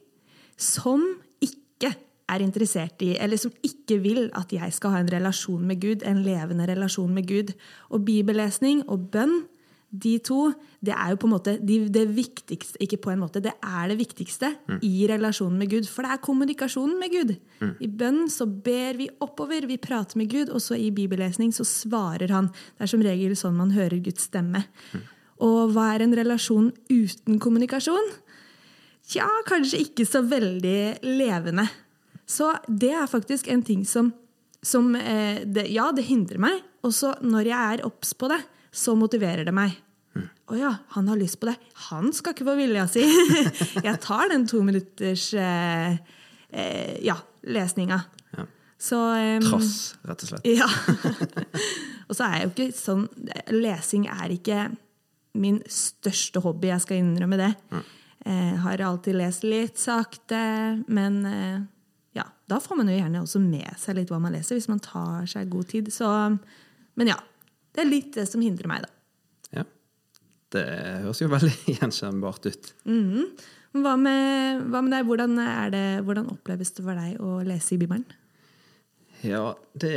som 0.56 1.04
ikke 1.44 1.92
er 2.32 2.44
interessert 2.44 3.04
i, 3.06 3.14
eller 3.20 3.40
som 3.40 3.54
ikke 3.66 4.00
vil 4.04 4.28
at 4.38 4.54
jeg 4.56 4.74
skal 4.76 4.96
ha 4.96 5.02
en 5.04 5.12
relasjon 5.12 5.64
med 5.68 5.82
Gud, 5.84 6.06
en 6.08 6.24
levende 6.26 6.68
relasjon 6.70 7.12
med 7.14 7.28
Gud. 7.30 7.54
Og 7.92 8.06
bibellesning 8.08 8.86
og 8.88 9.10
bønn 9.14 9.42
de 9.92 10.14
to 10.24 10.54
det 10.80 10.94
er 10.96 11.12
jo 11.12 11.18
på 11.20 11.28
en 11.28 11.34
måte 11.34 11.54
de, 11.60 11.78
det 11.92 12.06
viktigste 12.16 12.80
Ikke 12.80 13.00
på 13.04 13.12
en 13.12 13.20
måte, 13.20 13.42
det 13.44 13.52
er 13.60 13.90
det 13.92 13.98
viktigste 14.00 14.54
mm. 14.70 14.80
i 14.88 15.06
relasjonen 15.12 15.60
med 15.60 15.70
Gud. 15.74 15.90
For 15.92 16.08
det 16.08 16.14
er 16.16 16.22
kommunikasjonen 16.24 16.96
med 17.00 17.12
Gud. 17.12 17.34
Mm. 17.60 17.74
I 17.84 17.90
bønn 18.02 18.22
så 18.32 18.48
ber 18.48 18.98
vi 19.02 19.10
oppover, 19.22 19.68
vi 19.68 19.78
prater 19.82 20.22
med 20.22 20.32
Gud, 20.32 20.50
og 20.50 20.64
så 20.64 20.80
i 20.80 20.90
bibellesning 20.96 21.52
så 21.54 21.68
svarer 21.68 22.32
han. 22.32 22.48
Det 22.78 22.88
er 22.88 22.94
som 22.94 23.04
regel 23.04 23.36
sånn 23.38 23.60
man 23.60 23.76
hører 23.76 24.00
Guds 24.04 24.30
stemme. 24.32 24.64
Mm. 24.96 25.06
Og 25.44 25.76
hva 25.76 25.92
er 25.94 26.06
en 26.06 26.16
relasjon 26.18 26.72
uten 26.88 27.40
kommunikasjon? 27.42 28.12
Tja, 29.12 29.28
kanskje 29.50 29.84
ikke 29.84 30.08
så 30.08 30.24
veldig 30.24 31.04
levende. 31.04 31.68
Så 32.32 32.54
det 32.68 32.94
er 32.96 33.10
faktisk 33.12 33.50
en 33.52 33.64
ting 33.66 33.84
som, 33.88 34.14
som 34.64 34.94
eh, 34.96 35.44
det, 35.46 35.68
Ja, 35.74 35.90
det 35.96 36.08
hindrer 36.08 36.40
meg. 36.42 36.62
Og 36.86 36.94
så 36.96 37.14
når 37.22 37.50
jeg 37.50 37.76
er 37.76 37.86
obs 37.86 38.14
på 38.18 38.30
det, 38.32 38.40
så 38.72 38.96
motiverer 38.96 39.44
det 39.48 39.54
meg. 39.56 39.76
Å 40.16 40.20
mm. 40.20 40.30
oh 40.52 40.60
ja, 40.60 40.72
han 40.96 41.10
har 41.12 41.20
lyst 41.20 41.42
på 41.42 41.50
det. 41.50 41.58
Han 41.90 42.12
skal 42.16 42.36
ikke 42.36 42.48
få 42.48 42.56
vilja 42.60 42.88
si! 42.92 43.04
jeg 43.88 44.00
tar 44.04 44.32
den 44.32 44.48
to 44.50 44.62
minutters 44.66 45.28
eh, 45.36 46.00
eh, 46.50 46.96
ja, 47.04 47.18
lesninga. 47.44 48.00
Ja. 48.38 48.48
Så, 48.82 48.98
um, 48.98 49.50
Trass, 49.50 49.74
rett 50.08 50.24
og 50.26 50.32
slett. 50.32 50.48
ja. 50.48 50.70
og 52.08 52.16
så 52.16 52.30
er 52.30 52.38
jeg 52.38 52.48
jo 52.48 52.54
ikke 52.54 52.70
sånn 52.80 53.04
Lesing 53.54 54.08
er 54.10 54.32
ikke 54.34 54.70
min 55.38 55.60
største 55.70 56.42
hobby, 56.44 56.72
jeg 56.72 56.84
skal 56.84 57.04
innrømme 57.04 57.38
det. 57.40 57.52
Mm. 57.72 57.84
Jeg 58.22 58.58
har 58.64 58.82
alltid 58.86 59.16
lest 59.18 59.46
litt 59.48 59.80
sakte, 59.82 60.42
men 60.92 61.22
eh, 61.28 61.62
ja, 62.18 62.26
da 62.52 62.60
får 62.60 62.82
man 62.82 62.90
jo 62.92 62.98
gjerne 62.98 63.24
også 63.24 63.40
med 63.44 63.80
seg 63.80 63.98
litt 63.98 64.12
hva 64.12 64.20
man 64.20 64.36
leser, 64.36 64.58
hvis 64.58 64.70
man 64.72 64.82
tar 64.84 65.28
seg 65.32 65.52
god 65.52 65.70
tid. 65.72 65.92
Så, 65.94 66.08
men 67.00 67.12
ja, 67.12 67.18
det 67.72 67.86
er 67.86 67.92
litt 67.92 68.12
det 68.18 68.28
som 68.28 68.44
hindrer 68.44 68.68
meg, 68.72 68.84
da. 68.84 68.92
Ja. 69.62 69.66
Det 70.52 70.66
høres 71.06 71.24
jo 71.24 71.30
veldig 71.32 71.54
gjenkjennbart 71.78 72.50
ut. 72.52 72.72
Mm. 72.84 73.30
Hva, 73.80 73.96
med, 73.96 74.66
hva, 74.68 74.82
med, 74.84 74.92
deg? 74.92 75.06
Hvordan, 75.08 75.38
det, 75.72 75.86
hvordan, 76.04 76.34
oppleves 76.34 76.74
det 76.76 76.84
for 76.84 77.00
deg 77.00 77.22
å 77.24 77.38
lese 77.48 77.78
i 77.78 77.80
Bibelen? 77.80 78.04
Ja, 79.22 79.54
det, 79.78 79.94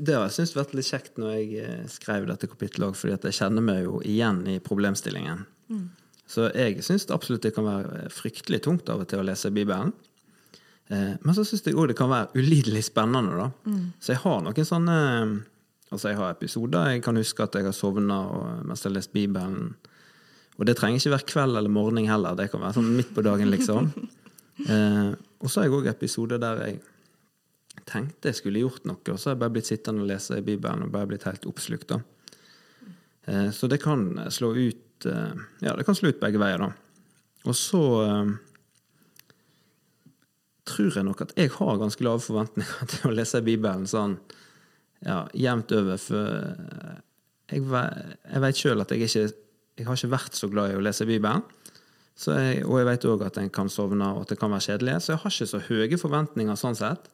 det 0.00 0.16
har 0.16 0.24
jeg 0.24 0.34
syntes 0.38 0.56
vært 0.56 0.72
litt 0.74 0.88
kjekt 0.88 1.20
når 1.20 1.34
jeg 1.36 1.60
eh, 1.60 1.82
skrev 1.92 2.26
dette 2.30 2.48
kapittelet 2.48 2.88
òg, 2.88 2.96
fordi 2.96 3.28
jeg 3.28 3.36
kjenner 3.36 3.62
meg 3.62 3.84
jo 3.84 4.00
igjen 4.08 4.40
i 4.50 4.56
problemstillingen. 4.64 5.44
Mm. 5.68 5.84
Så 6.26 6.48
jeg 6.56 6.82
syns 6.82 7.06
absolutt 7.12 7.44
det 7.44 7.52
kan 7.54 7.68
være 7.68 8.08
fryktelig 8.10 8.62
tungt 8.64 8.88
av 8.90 9.04
og 9.04 9.10
til 9.10 9.20
å 9.20 9.26
lese 9.28 9.52
Bibelen. 9.54 9.92
Eh, 10.92 11.14
men 11.20 11.36
så 11.36 11.44
syns 11.46 11.64
jeg 11.64 11.76
òg 11.78 11.90
det 11.90 11.98
kan 11.98 12.12
være 12.12 12.34
ulidelig 12.36 12.84
spennende, 12.90 13.36
da. 13.38 13.48
Mm. 13.70 13.90
Så 14.00 14.14
jeg 14.14 14.22
har 14.26 14.44
noen 14.44 14.70
sånne 14.70 15.00
Altså, 15.92 16.08
jeg 16.10 16.18
har 16.18 16.32
episoder 16.32 16.88
jeg 16.90 17.02
kan 17.04 17.14
huske 17.20 17.44
at 17.44 17.54
jeg 17.54 17.68
har 17.68 17.74
sovna 17.76 18.16
mens 18.66 18.80
jeg 18.82 18.88
har 18.88 18.94
lest 18.96 19.12
Bibelen. 19.14 19.76
Og 20.58 20.66
det 20.66 20.74
trenger 20.80 20.98
ikke 20.98 21.12
være 21.12 21.26
kveld 21.28 21.58
eller 21.60 21.70
morgen 21.70 22.08
heller. 22.08 22.34
Det 22.34 22.48
kan 22.50 22.64
være 22.64 22.74
sånn 22.80 22.96
midt 22.96 23.12
på 23.14 23.22
dagen, 23.22 23.52
liksom. 23.52 23.92
Eh, 24.54 25.08
og 25.42 25.50
så 25.50 25.58
har 25.60 25.64
jeg 25.66 25.74
òg 25.74 25.88
episoder 25.90 26.38
der 26.38 26.60
jeg 26.62 26.76
tenkte 27.90 28.30
jeg 28.30 28.38
skulle 28.38 28.60
gjort 28.62 28.84
noe, 28.86 29.00
og 29.10 29.18
så 29.18 29.32
har 29.32 29.34
jeg 29.34 29.40
bare 29.40 29.54
blitt 29.56 29.66
sittende 29.66 30.04
og 30.04 30.10
lese 30.12 30.38
i 30.38 30.44
Bibelen 30.46 30.84
og 30.86 30.92
bare 30.94 31.08
blitt 31.10 31.26
helt 31.26 31.48
oppslukt. 31.50 31.88
da. 31.90 31.98
Eh, 33.26 33.50
så 33.50 33.66
det 33.66 33.80
kan 33.82 34.06
slå 34.30 34.52
ut 34.54 35.06
eh, 35.10 35.34
Ja, 35.60 35.74
det 35.74 35.84
kan 35.84 35.98
slå 35.98 36.12
ut 36.12 36.20
begge 36.22 36.38
veier, 36.38 36.62
da. 36.62 36.70
Og 37.44 37.56
så 37.58 37.82
eh, 38.04 38.32
tror 40.68 40.96
jeg 40.96 41.06
nok 41.06 41.24
at 41.26 41.34
jeg 41.38 41.52
har 41.58 41.80
ganske 41.80 42.04
lave 42.06 42.22
forventninger 42.24 42.88
til 42.92 43.10
å 43.10 43.14
lese 43.14 43.42
Bibelen 43.44 43.88
sånn 43.90 44.18
ja, 45.04 45.24
jevnt 45.36 45.72
over. 45.76 46.00
For 46.00 46.28
jeg, 47.52 47.64
jeg 47.64 48.44
vet 48.46 48.60
sjøl 48.60 48.84
at 48.84 48.94
jeg 48.94 49.08
ikke 49.08 49.26
jeg 49.74 49.88
har 49.88 49.98
ikke 49.98 50.12
vært 50.12 50.38
så 50.38 50.48
glad 50.50 50.70
i 50.70 50.78
å 50.78 50.82
lese 50.84 51.06
Bibelen. 51.08 51.42
Jeg, 52.14 52.62
og 52.62 52.78
jeg 52.78 52.86
vet 52.86 53.06
òg 53.10 53.24
at 53.26 53.40
en 53.42 53.50
kan 53.50 53.70
sovne, 53.72 54.06
og 54.14 54.22
at 54.22 54.30
det 54.30 54.38
kan 54.38 54.52
være 54.54 54.68
kjedelig. 54.68 55.00
Så 55.02 55.14
jeg 55.14 55.22
har 55.24 55.34
ikke 55.34 55.50
så 55.50 55.60
høye 55.66 55.98
forventninger 55.98 56.58
sånn 56.60 56.78
sett. 56.78 57.08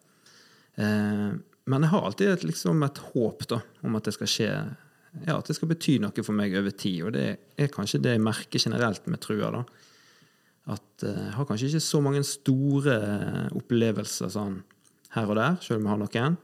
Eh, 0.76 1.30
men 1.70 1.86
jeg 1.86 1.92
har 1.94 2.04
alltid 2.04 2.34
et, 2.34 2.44
liksom 2.50 2.84
et 2.84 3.00
håp 3.14 3.46
da, 3.48 3.62
om 3.86 3.96
at 3.96 4.08
det 4.08 4.14
skal 4.16 4.30
skje 4.30 4.50
ja, 5.24 5.34
at 5.34 5.48
det 5.48 5.56
skal 5.56 5.70
bety 5.72 5.96
noe 6.02 6.22
for 6.22 6.36
meg 6.36 6.52
over 6.60 6.74
tid. 6.76 7.00
Og 7.08 7.14
det 7.16 7.26
er 7.56 7.72
kanskje 7.72 8.02
det 8.04 8.14
jeg 8.18 8.24
merker 8.28 8.62
generelt 8.62 9.08
med 9.10 9.22
trua. 9.24 9.50
da. 9.56 9.64
At 10.70 11.04
eh, 11.06 11.26
jeg 11.26 11.36
har 11.36 11.48
kanskje 11.48 11.72
ikke 11.72 11.84
så 11.88 12.00
mange 12.04 12.22
store 12.26 12.96
opplevelser 13.58 14.32
sånn 14.32 14.60
her 15.16 15.30
og 15.30 15.38
der, 15.40 15.56
sjøl 15.64 15.80
om 15.80 15.86
jeg 15.88 15.94
har 15.94 16.02
noen. 16.04 16.40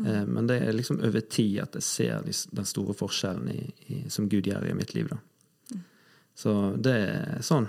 Mm. 0.00 0.30
Men 0.32 0.46
det 0.48 0.56
er 0.64 0.74
liksom 0.74 1.00
over 1.04 1.22
tid 1.28 1.58
at 1.62 1.76
jeg 1.76 1.84
ser 1.84 2.24
den 2.24 2.66
store 2.66 2.94
forskjellen 2.96 3.50
i, 3.52 3.60
i, 3.92 3.98
som 4.10 4.28
Gud 4.30 4.48
gjør 4.48 4.66
i 4.70 4.74
mitt 4.74 4.94
liv. 4.96 5.10
da. 5.10 5.18
Mm. 5.74 5.82
Så 6.42 6.54
det 6.82 6.94
er 7.04 7.44
sånn. 7.44 7.68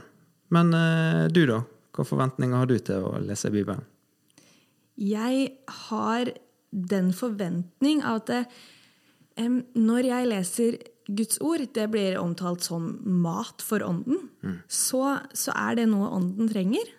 Men 0.52 0.74
eh, 0.76 1.26
du, 1.32 1.44
da? 1.50 1.62
Hva 1.96 2.06
forventninger 2.08 2.58
har 2.58 2.70
du 2.70 2.78
til 2.80 3.08
å 3.08 3.18
lese 3.24 3.52
Bibelen? 3.54 3.84
Jeg 5.00 5.52
har 5.88 6.32
den 6.72 7.12
forventning 7.16 8.04
at 8.08 8.30
um, 9.40 9.62
når 9.76 10.08
jeg 10.08 10.30
leser 10.32 10.78
Guds 11.18 11.42
ord, 11.44 11.66
det 11.76 11.88
blir 11.94 12.20
omtalt 12.22 12.66
som 12.66 12.94
mat 13.24 13.64
for 13.66 13.84
ånden, 13.86 14.24
mm. 14.44 14.58
så, 14.68 15.20
så, 15.34 15.54
er 15.58 15.82
det 15.82 15.90
noe 15.92 16.12
ånden 16.18 16.50
trenger. 16.52 16.94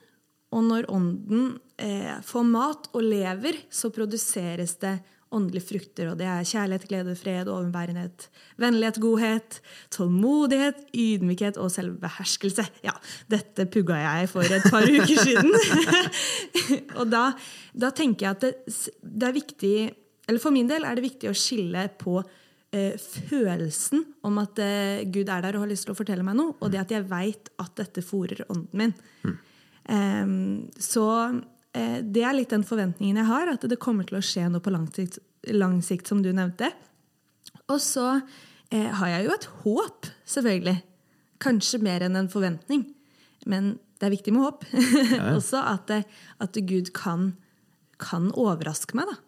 Og 0.53 0.67
når 0.69 0.89
ånden 0.93 1.55
eh, 1.81 2.19
får 2.27 2.45
mat 2.45 2.91
og 2.93 3.07
lever, 3.07 3.57
så 3.73 3.93
produseres 3.95 4.77
det 4.83 4.99
åndelige 5.33 5.65
frukter. 5.65 6.11
Og 6.13 6.19
det 6.21 6.27
er 6.29 6.45
kjærlighet, 6.47 6.85
glede, 6.91 7.15
fred, 7.17 7.49
overbærenhet, 7.49 8.29
vennlighet, 8.61 9.01
godhet, 9.03 9.59
tålmodighet, 9.95 10.85
ydmykhet 10.93 11.59
og 11.61 11.73
selvbeherskelse. 11.73 12.67
Ja, 12.85 12.95
dette 13.33 13.67
pugga 13.73 14.01
jeg 14.03 14.29
for 14.33 14.45
et 14.45 14.69
par 14.73 14.87
uker 14.97 15.25
siden. 15.25 15.53
og 17.01 17.09
da, 17.13 17.31
da, 17.73 17.93
tenker 17.97 18.29
jeg 18.29 18.37
at 18.37 18.47
det, 18.47 18.55
det, 19.01 19.29
er 19.29 19.37
viktig 19.37 19.75
Eller 20.29 20.41
for 20.43 20.55
min 20.55 20.69
del 20.71 20.85
er 20.87 20.97
det 20.97 21.07
viktig 21.09 21.31
å 21.31 21.37
skille 21.37 21.89
på 21.99 22.21
eh, 22.73 22.99
følelsen 22.99 24.05
om 24.27 24.43
at 24.43 24.59
eh, 24.63 25.05
Gud 25.13 25.29
er 25.29 25.45
der 25.45 25.57
og 25.57 25.67
har 25.67 25.73
lyst 25.73 25.87
til 25.89 25.95
å 25.95 25.99
fortelle 25.99 26.27
meg 26.27 26.39
noe, 26.39 26.57
og 26.61 26.73
det 26.73 26.83
at 26.83 26.95
jeg 26.95 27.09
veit 27.11 27.53
at 27.63 27.75
dette 27.79 28.05
fòrer 28.05 28.45
ånden 28.49 28.85
min. 28.85 28.95
Mm. 29.27 29.41
Så 30.79 31.05
Eh, 31.73 32.01
det 32.05 32.25
er 32.25 32.37
litt 32.37 32.53
den 32.53 32.67
forventningen 32.69 33.21
jeg 33.23 33.29
har, 33.29 33.49
at 33.55 33.65
det 33.69 33.81
kommer 33.81 34.07
til 34.09 34.19
å 34.19 34.25
skje 34.25 34.49
noe 34.53 34.65
på 34.65 34.73
lang 34.73 34.89
sikt, 34.93 35.19
lang 35.53 35.81
sikt 35.85 36.11
som 36.11 36.21
du 36.25 36.31
nevnte. 36.35 36.69
Og 37.73 37.79
så 37.81 38.09
eh, 38.69 38.91
har 38.93 39.15
jeg 39.15 39.27
jo 39.27 39.37
et 39.37 39.49
håp, 39.63 40.11
selvfølgelig. 40.35 40.77
Kanskje 41.43 41.81
mer 41.83 42.05
enn 42.05 42.19
en 42.21 42.31
forventning. 42.33 42.85
Men 43.49 43.77
det 43.99 44.09
er 44.09 44.17
viktig 44.19 44.37
med 44.37 44.49
håp. 44.49 44.69
Ja. 45.13 45.35
Også 45.37 45.63
at, 45.65 45.91
eh, 45.93 46.05
at, 46.43 46.61
Gud 46.69 46.93
kan, 46.97 47.33
kan, 48.01 48.31
overraske 48.37 48.97
meg, 48.99 49.09
da. 49.09 49.19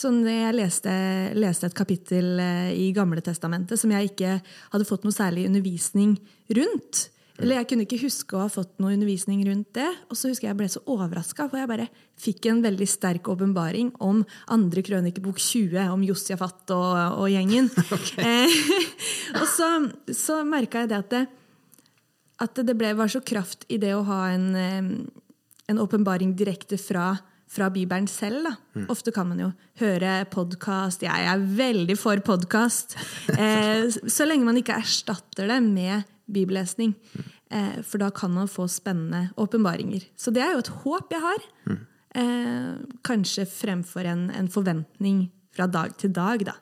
Mm. 0.00 0.24
Så 0.24 0.32
jeg 0.32 0.56
leste, 0.56 0.92
leste, 1.36 1.68
et 1.68 1.76
kapittel 1.76 2.40
eh, 2.40 2.72
i 2.72 2.90
Gamle 2.96 3.20
Testamentet 3.24 3.80
som 3.80 3.92
jeg 3.92 4.12
ikke 4.12 4.38
hadde 4.72 4.88
fått 4.88 5.04
noe 5.04 5.14
særlig 5.14 5.46
undervisning 5.48 6.16
rundt, 6.56 7.10
eller 7.40 7.56
jeg 7.56 7.68
kunne 7.70 7.84
ikke 7.86 8.02
huske 8.02 8.36
å 8.36 8.42
ha 8.42 8.50
fått 8.52 8.74
noe 8.82 8.92
undervisning 8.92 9.40
rundt 9.46 9.70
det. 9.78 9.88
Og 10.12 10.18
så 10.18 10.28
husker 10.28 10.46
jeg 10.46 10.52
jeg 10.52 10.58
ble 10.58 10.68
så 10.68 10.82
overraska, 10.92 11.46
for 11.48 11.56
jeg 11.56 11.70
bare 11.70 11.86
fikk 12.20 12.50
en 12.50 12.60
veldig 12.64 12.88
sterk 12.88 13.30
åpenbaring 13.32 13.94
om 14.04 14.20
andre 14.52 14.84
krønikebok 14.84 15.40
20, 15.40 15.78
om 15.88 16.04
Josjafat 16.04 16.74
og, 16.76 17.20
og 17.22 17.30
gjengen. 17.32 17.70
Okay. 17.88 18.28
Eh, 19.30 19.40
og 19.40 19.46
så, 19.48 19.66
så 20.16 20.40
merka 20.44 20.82
jeg 20.82 20.90
det 20.90 20.98
at 20.98 21.10
det, 21.14 21.22
at 22.44 22.60
det 22.66 22.74
ble, 22.76 22.92
var 22.98 23.08
så 23.12 23.22
kraft 23.24 23.64
i 23.72 23.78
det 23.80 23.94
å 23.94 24.04
ha 24.08 24.20
en, 24.34 24.48
en 25.70 25.80
åpenbaring 25.80 26.34
direkte 26.36 26.76
fra 26.80 27.12
fra 27.50 27.70
Bibelen 27.72 28.06
selv. 28.10 28.46
Mm. 28.76 28.86
Ofte 28.92 29.12
kan 29.14 29.28
man 29.30 29.40
jo 29.42 29.50
høre 29.80 30.20
podkast. 30.30 31.02
Jeg 31.02 31.26
er 31.32 31.42
veldig 31.42 31.98
for 31.98 32.22
podkast. 32.26 32.96
Eh, 33.40 33.86
så 33.88 34.26
lenge 34.26 34.44
man 34.44 34.58
ikke 34.58 34.76
erstatter 34.76 35.48
det 35.48 35.60
med 35.64 36.08
bibellesning. 36.30 36.92
Eh, 37.50 37.78
for 37.86 38.02
da 38.02 38.10
kan 38.14 38.34
man 38.34 38.50
få 38.50 38.66
spennende 38.68 39.30
åpenbaringer. 39.40 40.04
Så 40.18 40.32
det 40.34 40.42
er 40.44 40.52
jo 40.54 40.64
et 40.64 40.72
håp 40.82 41.14
jeg 41.14 41.22
har. 41.24 41.46
Eh, 42.20 42.74
kanskje 43.06 43.46
fremfor 43.48 44.06
en, 44.10 44.26
en, 44.34 44.50
forventning 44.50 45.28
fra 45.56 45.66
dag 45.70 45.96
til 45.98 46.12
dag, 46.14 46.44
da. 46.50 46.58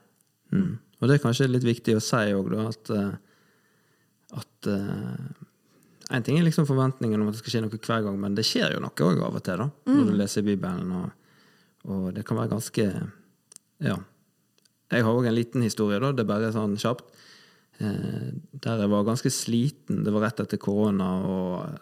Mm. 0.52 0.78
Og 1.00 1.08
det 1.08 1.18
er 1.18 1.24
kanskje 1.24 1.50
litt 1.50 1.66
viktig 1.66 1.96
å 1.98 2.04
si 2.04 2.22
òg, 2.36 2.52
da, 2.52 2.68
at 2.70 2.92
uh, 2.94 3.10
at 4.36 4.68
En 6.10 6.22
ting 6.24 6.38
er 6.38 6.44
liksom 6.46 6.66
forventningen 6.68 7.20
om 7.20 7.28
at 7.28 7.34
det 7.36 7.40
skal 7.42 7.52
skje 7.52 7.62
noe 7.66 7.78
hver 7.84 8.02
gang, 8.06 8.16
men 8.20 8.34
det 8.36 8.44
skjer 8.48 8.72
jo 8.74 8.80
noe 8.80 9.04
òg 9.04 9.18
av 9.26 9.34
og 9.36 9.42
til, 9.44 9.56
da, 9.60 9.66
når 9.92 10.04
du 10.08 10.12
leser 10.16 10.42
Bibelen. 10.46 10.88
Og, 10.96 11.08
og 11.92 12.04
det 12.16 12.22
kan 12.28 12.38
være 12.40 12.54
ganske 12.54 12.84
Ja. 13.84 13.96
Jeg 14.88 15.04
har 15.04 15.12
òg 15.12 15.26
en 15.28 15.36
liten 15.36 15.60
historie, 15.62 16.00
da. 16.00 16.12
Det 16.16 16.22
er 16.24 16.30
bare 16.30 16.52
sånn 16.54 16.78
kjapt. 16.80 17.04
Eh, 17.78 18.28
der 18.64 18.76
jeg 18.80 18.90
var 18.90 19.04
ganske 19.04 19.30
sliten. 19.30 20.04
Det 20.04 20.12
var 20.14 20.22
rett 20.24 20.40
etter 20.40 20.56
korona, 20.56 21.08
og 21.28 21.78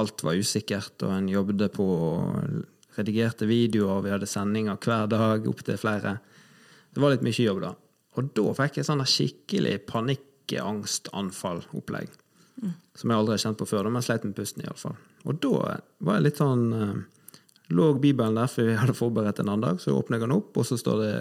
alt 0.00 0.22
var 0.24 0.34
usikkert. 0.40 1.02
Og 1.04 1.10
en 1.12 1.28
jobbet 1.28 1.72
på 1.74 1.84
og 1.84 2.64
redigerte 2.96 3.46
videoer, 3.46 4.02
vi 4.02 4.10
hadde 4.14 4.26
sendinger 4.26 4.76
hver 4.80 5.06
dag, 5.12 5.46
opptil 5.46 5.76
flere. 5.78 6.18
Det 6.90 7.00
var 7.02 7.10
litt 7.12 7.22
mye 7.28 7.44
jobb, 7.44 7.60
da. 7.62 7.74
Og 8.18 8.22
da 8.34 8.42
fikk 8.58 8.76
jeg 8.80 8.86
sånn 8.88 9.04
skikkelig 9.06 9.76
panikkangstanfall-opplegg. 9.92 12.08
Mm. 12.60 12.74
Som 12.94 13.12
jeg 13.12 13.22
aldri 13.22 13.36
har 13.36 13.42
kjent 13.44 13.60
på 13.60 13.68
før, 13.68 13.88
men 13.92 14.04
sleit 14.04 14.26
med 14.26 14.36
pusten, 14.36 14.64
iallfall. 14.64 14.98
Og 15.24 15.38
da 15.40 15.54
var 16.04 16.18
jeg 16.18 16.26
litt 16.26 16.40
sånn 16.40 16.64
eh, 16.76 16.98
Lå 17.70 17.86
Bibelen 18.02 18.36
der, 18.36 18.50
for 18.50 18.66
vi 18.66 18.74
hadde 18.76 18.96
forberedt 18.98 19.40
en 19.40 19.52
annen 19.52 19.68
dag, 19.68 19.80
så 19.80 19.94
åpner 19.94 20.18
jeg 20.18 20.26
den 20.26 20.34
opp, 20.34 20.56
og 20.58 20.66
så 20.66 20.78
står 20.80 21.04
det 21.04 21.12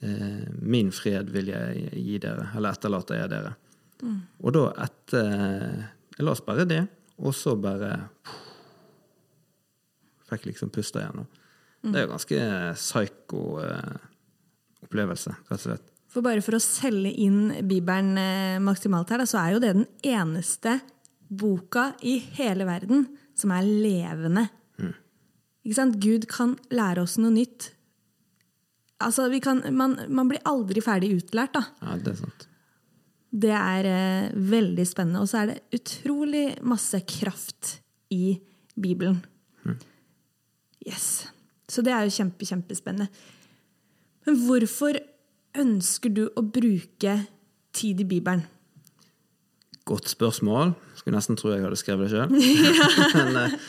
eh, 0.00 0.46
'Min 0.62 0.92
fred 0.94 1.32
vil 1.34 1.50
jeg 1.50 1.90
gi 1.92 2.18
dere', 2.22 2.52
eller 2.56 2.72
'etterlater 2.72 3.18
jeg 3.18 3.32
dere'. 3.34 3.56
Mm. 4.02 4.20
Og 4.40 4.54
da 4.56 4.68
etter 4.86 5.88
Jeg 6.16 6.24
la 6.24 6.32
oss 6.32 6.44
bare 6.44 6.64
det, 6.64 6.86
og 7.18 7.34
så 7.34 7.54
bare 7.56 8.08
Fikk 10.30 10.46
liksom 10.46 10.70
puste 10.70 11.00
igjen. 11.00 11.26
Mm. 11.82 11.92
Det 11.92 11.98
er 11.98 12.04
jo 12.04 12.10
ganske 12.12 12.40
psyko 12.76 13.40
eh, 13.64 13.96
opplevelse, 14.84 15.32
rett 15.48 15.58
og 15.58 15.64
slett. 15.64 15.88
For 16.10 16.26
bare 16.26 16.42
for 16.42 16.58
å 16.58 16.62
selge 16.62 17.12
inn 17.22 17.52
Bibelen 17.70 18.16
eh, 18.18 18.58
maksimalt 18.62 19.12
her, 19.14 19.22
så 19.30 19.38
er 19.42 19.54
jo 19.54 19.62
det 19.62 19.74
den 19.76 19.86
eneste 20.02 20.80
boka 21.30 21.92
i 22.02 22.16
hele 22.34 22.66
verden 22.66 23.06
som 23.38 23.52
er 23.54 23.66
levende. 23.66 24.48
Mm. 24.80 24.94
Ikke 25.62 25.78
sant? 25.78 25.98
Gud 26.02 26.26
kan 26.30 26.56
lære 26.74 27.04
oss 27.04 27.14
noe 27.22 27.30
nytt. 27.34 27.70
Altså, 29.00 29.28
kan, 29.40 29.62
man, 29.72 29.96
man, 30.10 30.28
blir 30.28 30.42
aldri 30.48 30.82
ferdig 30.84 31.14
utlært, 31.20 31.54
da. 31.56 31.62
Ja, 31.80 31.96
det 32.02 32.16
er 32.16 32.18
sant. 32.24 32.46
Det 33.30 33.52
er 33.54 33.86
eh, 33.86 34.32
veldig 34.50 34.86
spennende. 34.90 35.22
Og 35.22 35.30
så 35.30 35.44
er 35.44 35.52
det 35.52 35.78
utrolig 35.78 36.48
masse 36.66 36.98
kraft 37.06 37.76
i 38.10 38.34
Bibelen. 38.74 39.22
Mm. 39.62 39.78
Yes. 40.90 41.06
Så 41.70 41.86
det 41.86 41.94
er 41.94 42.08
jo 42.08 42.16
kjempe, 42.18 42.48
kjempespennende. 42.50 43.06
Men 44.26 44.42
hvorfor 44.42 44.98
ønsker 45.58 46.12
du 46.14 46.24
å 46.36 46.44
bruke 46.44 47.16
tid 47.76 48.02
i 48.02 48.06
Bibelen? 48.08 48.44
Godt 49.88 50.10
spørsmål. 50.12 50.74
Skulle 50.98 51.16
nesten 51.16 51.38
tro 51.40 51.52
jeg 51.54 51.64
hadde 51.64 51.78
skrevet 51.80 52.10
det 52.10 52.14
sjøl. 52.14 52.30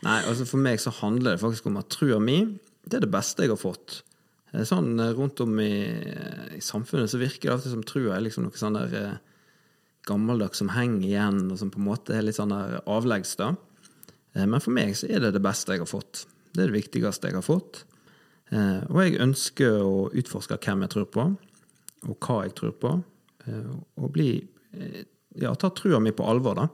Eh, 0.00 0.06
nei, 0.06 0.20
altså 0.24 0.46
for 0.48 0.62
meg 0.64 0.80
så 0.80 0.92
handler 0.96 1.34
det 1.34 1.42
faktisk 1.42 1.66
om 1.68 1.74
at 1.76 1.90
trua 1.92 2.16
mi 2.22 2.38
det 2.88 2.96
er 2.96 3.02
det 3.04 3.12
beste 3.12 3.44
jeg 3.44 3.52
har 3.52 3.60
fått. 3.60 3.98
Sånn 4.66 4.94
eh, 4.98 5.12
Rundt 5.16 5.42
om 5.44 5.58
i, 5.62 5.72
i 6.56 6.62
samfunnet 6.64 7.12
så 7.12 7.20
virker 7.20 7.50
det 7.50 7.56
alltid 7.56 7.74
som 7.74 7.84
trua 7.86 8.16
er 8.16 8.24
liksom 8.24 8.46
noe 8.46 8.56
sånn 8.56 8.78
der 8.78 8.96
eh, 8.96 9.18
gammeldags 10.08 10.62
som 10.62 10.72
henger 10.72 11.04
igjen, 11.10 11.42
og 11.52 11.60
som 11.60 11.70
på 11.70 11.82
en 11.82 11.90
måte 11.90 12.16
er 12.16 12.24
litt 12.24 12.38
sånn 12.38 12.54
der 12.54 12.80
avleggs. 12.88 13.36
da. 13.38 13.52
Men 14.32 14.62
for 14.62 14.72
meg 14.74 14.96
så 14.96 15.10
er 15.12 15.20
det 15.22 15.34
det 15.36 15.44
beste 15.44 15.76
jeg 15.76 15.84
har 15.84 15.90
fått. 15.90 16.24
Det 16.54 16.64
er 16.64 16.72
det 16.72 16.80
viktigste 16.80 17.28
jeg 17.28 17.36
har 17.36 17.44
fått. 17.44 17.84
Eh, 18.50 18.82
og 18.90 18.98
jeg 19.04 19.20
ønsker 19.22 19.78
å 19.84 20.08
utforske 20.10 20.58
hvem 20.64 20.84
jeg 20.86 20.94
tror 20.96 21.08
på, 21.14 21.26
og 22.08 22.26
hva 22.26 22.42
jeg 22.46 22.56
tror 22.58 22.74
på. 22.82 22.92
Eh, 23.46 23.72
og 24.00 24.12
bli 24.14 24.34
eh, 24.74 25.00
Ja, 25.38 25.52
ta 25.54 25.68
trua 25.70 26.00
mi 26.02 26.10
på 26.10 26.26
alvor, 26.26 26.58
da. 26.58 26.64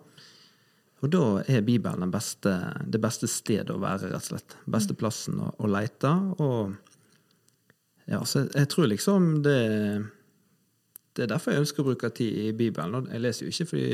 Og 1.04 1.10
da 1.12 1.24
er 1.44 1.60
Bibelen 1.60 2.08
beste, 2.08 2.54
det 2.88 3.00
beste 3.04 3.28
stedet 3.28 3.74
å 3.74 3.82
være, 3.82 4.08
rett 4.08 4.22
og 4.22 4.30
slett. 4.30 4.56
Beste 4.64 4.96
mm. 4.96 4.98
plassen 5.02 5.42
å, 5.44 5.50
å 5.60 5.68
leite. 5.68 6.12
Og 6.40 6.72
ja, 8.08 8.22
så 8.24 8.46
jeg 8.46 8.70
tror 8.72 8.88
liksom 8.88 9.42
det 9.44 9.60
det 11.16 11.24
er 11.24 11.30
derfor 11.32 11.54
jeg 11.54 11.62
ønsker 11.64 11.80
å 11.80 11.86
bruke 11.86 12.10
tid 12.12 12.34
i 12.44 12.48
Bibelen. 12.56 13.06
Jeg 13.08 13.22
leser 13.24 13.46
jo 13.46 13.52
ikke 13.52 13.68
fordi 13.70 13.84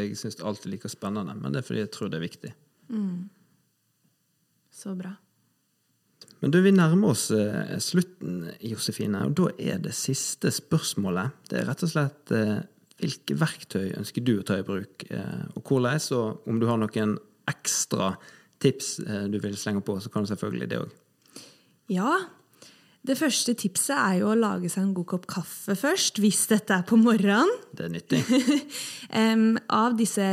jeg 0.00 0.14
syns 0.16 0.38
alt 0.40 0.64
er 0.64 0.72
like 0.72 0.88
spennende, 0.88 1.34
men 1.36 1.52
det 1.52 1.60
er 1.60 1.66
fordi 1.66 1.82
jeg 1.82 1.90
tror 1.92 2.08
det 2.08 2.16
er 2.16 2.24
viktig. 2.24 2.52
Mm. 2.88 3.26
Så 4.72 4.94
bra. 4.96 5.12
Men 6.40 6.52
du, 6.54 6.60
vi 6.64 6.72
nærmer 6.72 7.12
oss 7.12 7.28
eh, 7.36 7.76
slutten, 7.84 8.46
Josefine, 8.64 9.26
og 9.28 9.36
da 9.36 9.50
er 9.60 9.80
det 9.84 9.92
siste 9.96 10.52
spørsmålet. 10.54 11.36
Det 11.50 11.60
er 11.60 11.68
rett 11.68 11.84
og 11.84 11.92
slett 11.92 12.32
eh, 12.36 12.62
hvilke 13.00 13.36
verktøy 13.40 13.90
ønsker 13.98 14.24
du 14.24 14.38
å 14.38 14.46
ta 14.48 14.56
i 14.60 14.64
bruk, 14.64 15.04
eh, 15.12 15.42
og 15.52 15.60
hvordan? 15.60 16.00
Og 16.16 16.48
om 16.48 16.60
du 16.60 16.68
har 16.70 16.80
noen 16.80 17.18
ekstra 17.50 18.14
tips 18.60 18.98
du 19.32 19.38
vil 19.40 19.56
slenge 19.56 19.80
på, 19.84 19.94
så 20.00 20.10
kan 20.12 20.24
du 20.24 20.28
selvfølgelig 20.28 20.68
det 20.68 20.80
òg. 20.82 20.90
Ja, 21.90 22.12
det 23.00 23.14
første 23.16 23.54
tipset 23.56 23.94
er 23.96 24.18
jo 24.18 24.28
å 24.28 24.36
lage 24.36 24.68
seg 24.68 24.82
en 24.82 24.92
god 24.92 25.06
kopp 25.08 25.24
kaffe 25.30 25.72
først, 25.78 26.18
hvis 26.20 26.42
dette 26.50 26.74
er 26.76 26.82
på 26.84 26.98
morgenen. 27.00 27.48
Det 27.72 27.86
er 27.86 27.92
nyttig. 27.94 28.18
um, 29.22 29.54
av 29.72 29.94
disse, 29.96 30.24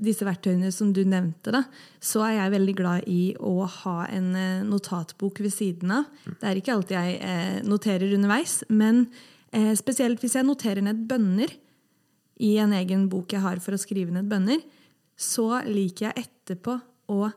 disse, 0.00 0.24
verktøyene 0.24 0.70
som 0.72 0.94
du 0.96 1.02
nevnte, 1.04 1.52
da, 1.52 1.60
så 2.00 2.22
er 2.24 2.38
jeg 2.38 2.54
veldig 2.54 2.74
glad 2.78 3.10
i 3.12 3.34
å 3.36 3.68
ha 3.68 3.96
en 4.08 4.30
eh, 4.40 4.62
notatbok 4.64 5.42
ved 5.44 5.52
siden 5.52 5.92
av. 5.98 6.08
Det 6.24 6.48
er 6.48 6.60
ikke 6.60 6.72
alltid 6.78 6.96
jeg 6.96 7.18
eh, 7.28 7.58
noterer 7.68 8.14
underveis, 8.16 8.62
men 8.72 9.02
eh, 9.52 9.74
spesielt 9.76 10.24
hvis 10.24 10.38
jeg 10.38 10.48
noterer 10.48 10.80
ned 10.86 11.02
bønner 11.10 11.52
i 12.40 12.54
en 12.62 12.72
egen 12.78 13.04
bok 13.12 13.36
jeg 13.36 13.44
har 13.44 13.60
for 13.60 13.76
å 13.76 13.80
skrive 13.82 14.14
ned 14.16 14.30
bønner, 14.32 14.64
så 15.12 15.60
liker 15.68 16.08
jeg 16.08 16.24
etterpå 16.24 16.78
å 17.12 17.28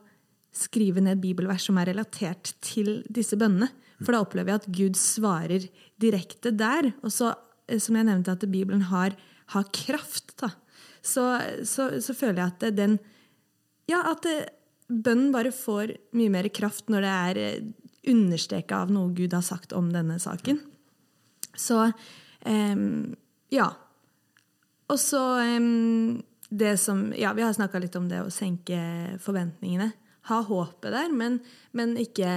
skrive 0.58 1.04
ned 1.04 1.20
bibelvers 1.20 1.68
som 1.68 1.76
er 1.76 1.92
relatert 1.92 2.54
til 2.64 3.02
disse 3.04 3.36
bønnene. 3.36 3.68
For 4.02 4.14
da 4.14 4.22
opplever 4.22 4.52
jeg 4.52 4.62
at 4.62 4.70
Gud 4.78 4.98
svarer 5.00 5.66
direkte 6.00 6.52
der. 6.54 6.92
Og 7.02 7.12
så, 7.14 7.34
eh, 7.66 7.80
som 7.82 7.98
jeg 7.98 8.08
nevnte, 8.08 8.36
at 8.36 8.46
Bibelen 8.50 8.86
har, 8.92 9.16
har 9.54 9.68
kraft. 9.74 10.36
da. 10.40 10.52
Så, 11.02 11.24
så, 11.64 11.90
så, 12.02 12.14
føler 12.14 12.42
jeg 12.42 12.52
at 12.52 12.76
den 12.76 12.98
Ja, 13.88 14.02
at 14.12 14.26
bønnen 14.88 15.32
bare 15.32 15.52
får 15.54 15.94
mye 16.16 16.32
mer 16.32 16.48
kraft 16.52 16.90
når 16.92 17.04
det 17.04 17.12
er 17.12 17.38
eh, 17.42 17.68
understreka 18.08 18.82
av 18.84 18.92
noe 18.92 19.12
Gud 19.16 19.32
har 19.36 19.44
sagt 19.44 19.72
om 19.76 19.90
denne 19.92 20.18
saken. 20.20 20.60
Så 21.56 21.80
eh, 22.44 22.82
ja. 23.54 23.68
Og 24.88 25.00
så 25.00 25.22
eh, 25.44 25.70
det 26.48 26.76
som 26.80 27.08
Ja, 27.16 27.32
vi 27.36 27.44
har 27.44 27.52
snakka 27.52 27.80
litt 27.82 27.96
om 27.96 28.08
det 28.08 28.22
å 28.24 28.32
senke 28.32 28.78
forventningene 29.24 29.92
ha 30.28 30.38
håpet 30.44 30.92
der, 30.92 31.12
men, 31.14 31.38
men 31.76 31.96
ikke 32.00 32.28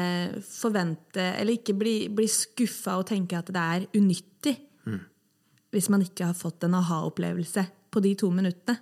forvente 0.47 1.23
Eller 1.39 1.57
ikke 1.57 1.75
bli, 1.77 1.95
bli 2.13 2.27
skuffa 2.31 2.97
og 2.99 3.07
tenke 3.11 3.39
at 3.39 3.51
det 3.51 3.61
er 3.61 3.87
unyttig. 3.97 4.55
Mm. 4.87 5.01
Hvis 5.71 5.89
man 5.93 6.03
ikke 6.05 6.31
har 6.31 6.37
fått 6.37 6.65
en 6.67 6.77
aha-opplevelse 6.79 7.65
på 7.91 8.03
de 8.03 8.15
to 8.19 8.31
minuttene. 8.33 8.79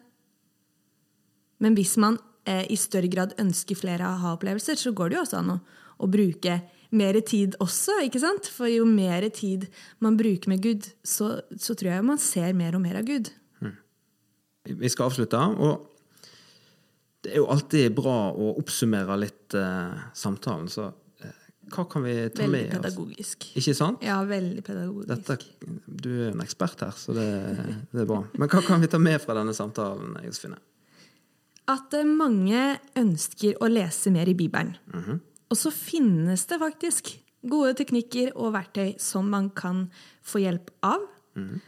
Men 1.60 1.76
hvis 1.76 1.98
man 2.00 2.17
eh, 2.48 2.65
i 2.72 2.78
større 2.80 3.10
grad 3.12 3.36
ønsker 3.41 3.78
flere 3.78 4.06
aha-opplevelser, 4.08 4.80
så 4.80 4.93
går 4.95 5.12
det 5.12 5.17
jo 5.17 5.24
også 5.26 5.39
an 5.41 5.56
å, 5.56 5.60
å, 6.00 6.10
bruke 6.12 6.62
mer 6.95 7.19
tid 7.28 7.58
også. 7.62 8.00
ikke 8.06 8.22
sant? 8.24 8.48
For 8.54 8.72
jo 8.72 8.86
mer 8.88 9.28
tid 9.36 9.67
man 10.04 10.17
bruker 10.19 10.54
med 10.54 10.63
Gud, 10.63 10.88
så, 11.04 11.39
så 11.58 11.76
tror 11.76 11.93
jeg 11.98 12.08
man 12.08 12.22
ser 12.22 12.56
mer 12.58 12.78
og 12.78 12.86
mer 12.86 13.02
av 13.02 13.10
Gud. 13.10 13.34
Mm. 13.60 13.76
Vi 14.86 14.93
skal 14.93 15.10
avslutte. 15.10 15.41
og 15.60 15.98
det 17.23 17.34
er 17.34 17.41
jo 17.41 17.49
alltid 17.51 17.91
bra 17.97 18.32
å 18.32 18.53
oppsummere 18.62 19.17
litt 19.19 19.55
eh, 19.58 20.03
samtalen, 20.15 20.69
så 20.71 20.88
eh, 21.19 21.36
hva 21.73 21.84
kan 21.91 22.05
vi 22.05 22.15
ta 22.32 22.45
veldig 22.45 22.51
med 22.53 22.62
oss? 22.62 22.71
Veldig 22.71 22.71
pedagogisk. 22.77 23.47
Ikke 23.60 23.75
sant? 23.75 24.05
Ja, 24.05 24.21
veldig 24.27 24.63
pedagogisk. 24.63 25.10
Dette, 25.12 25.38
du 25.86 26.10
er 26.13 26.32
en 26.32 26.43
ekspert 26.45 26.86
her, 26.86 26.95
så 26.95 27.15
det, 27.17 27.29
det, 27.91 28.05
er 28.05 28.10
bra. 28.10 28.21
Men 28.39 28.51
hva 28.51 28.63
kan 28.65 28.84
vi 28.84 28.91
ta 28.91 29.01
med 29.03 29.19
fra 29.23 29.36
denne 29.38 29.55
samtalen, 29.58 30.15
Josefine? 30.23 30.62
At 31.69 31.97
eh, 31.97 32.08
mange 32.08 32.77
ønsker 32.99 33.60
å 33.60 33.71
lese 33.71 34.13
mer 34.15 34.32
i 34.32 34.38
Bibelen. 34.38 34.77
Mm 34.93 35.03
-hmm. 35.03 35.23
Og 35.49 35.58
så 35.58 35.71
finnes 35.73 36.45
det 36.45 36.60
faktisk 36.62 37.17
gode 37.49 37.73
teknikker 37.73 38.32
og 38.36 38.53
verktøy 38.53 38.95
som 38.99 39.29
man 39.29 39.49
kan 39.49 39.89
få 40.23 40.39
hjelp 40.39 40.71
av. 40.84 40.99
Mm 41.36 41.49
-hmm. 41.49 41.60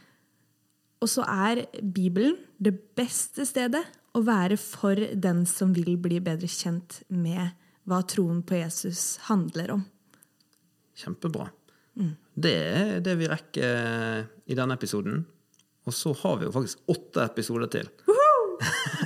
Og 1.00 1.08
så 1.08 1.22
er 1.22 1.66
Bibelen 1.82 2.36
det 2.58 2.78
beste 2.96 3.46
stedet 3.46 3.82
å 4.12 4.22
være 4.26 4.58
for 4.60 4.98
den 5.14 5.44
som 5.48 5.72
vil 5.76 5.96
bli 6.00 6.20
bedre 6.24 6.48
kjent 6.50 7.00
med 7.08 7.54
hva 7.88 8.02
troen 8.06 8.42
på 8.46 8.60
Jesus 8.60 9.16
handler 9.28 9.72
om. 9.78 9.84
Kjempebra. 10.98 11.48
Mm. 11.98 12.14
Det 12.34 12.54
er 12.56 13.00
det 13.04 13.16
vi 13.20 13.28
rekker 13.28 14.26
i 14.46 14.56
denne 14.56 14.76
episoden. 14.78 15.24
Og 15.88 15.96
så 15.96 16.12
har 16.22 16.38
vi 16.38 16.46
jo 16.46 16.54
faktisk 16.54 16.92
åtte 16.92 17.24
episoder 17.24 17.72
til. 17.72 17.88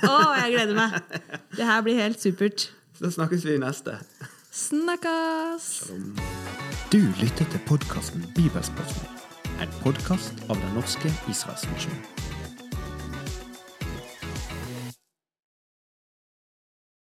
Å, 0.06 0.10
oh, 0.10 0.32
jeg 0.42 0.52
gleder 0.52 0.76
meg! 0.76 0.98
Det 1.56 1.64
her 1.64 1.84
blir 1.86 2.02
helt 2.02 2.20
supert. 2.20 2.68
Så 2.98 3.12
snakkes 3.14 3.46
vi 3.46 3.56
i 3.56 3.62
neste. 3.62 3.96
Snakkes! 4.56 5.70
Du 6.92 7.00
lytter 7.22 7.48
til 7.52 7.64
podkasten 7.68 8.26
Bibelspørsmål. 8.36 9.24
En 9.64 9.72
podkast 9.80 10.46
av 10.50 10.60
Den 10.60 10.76
norske 10.76 11.12
Israelsmisjonen. 11.32 12.25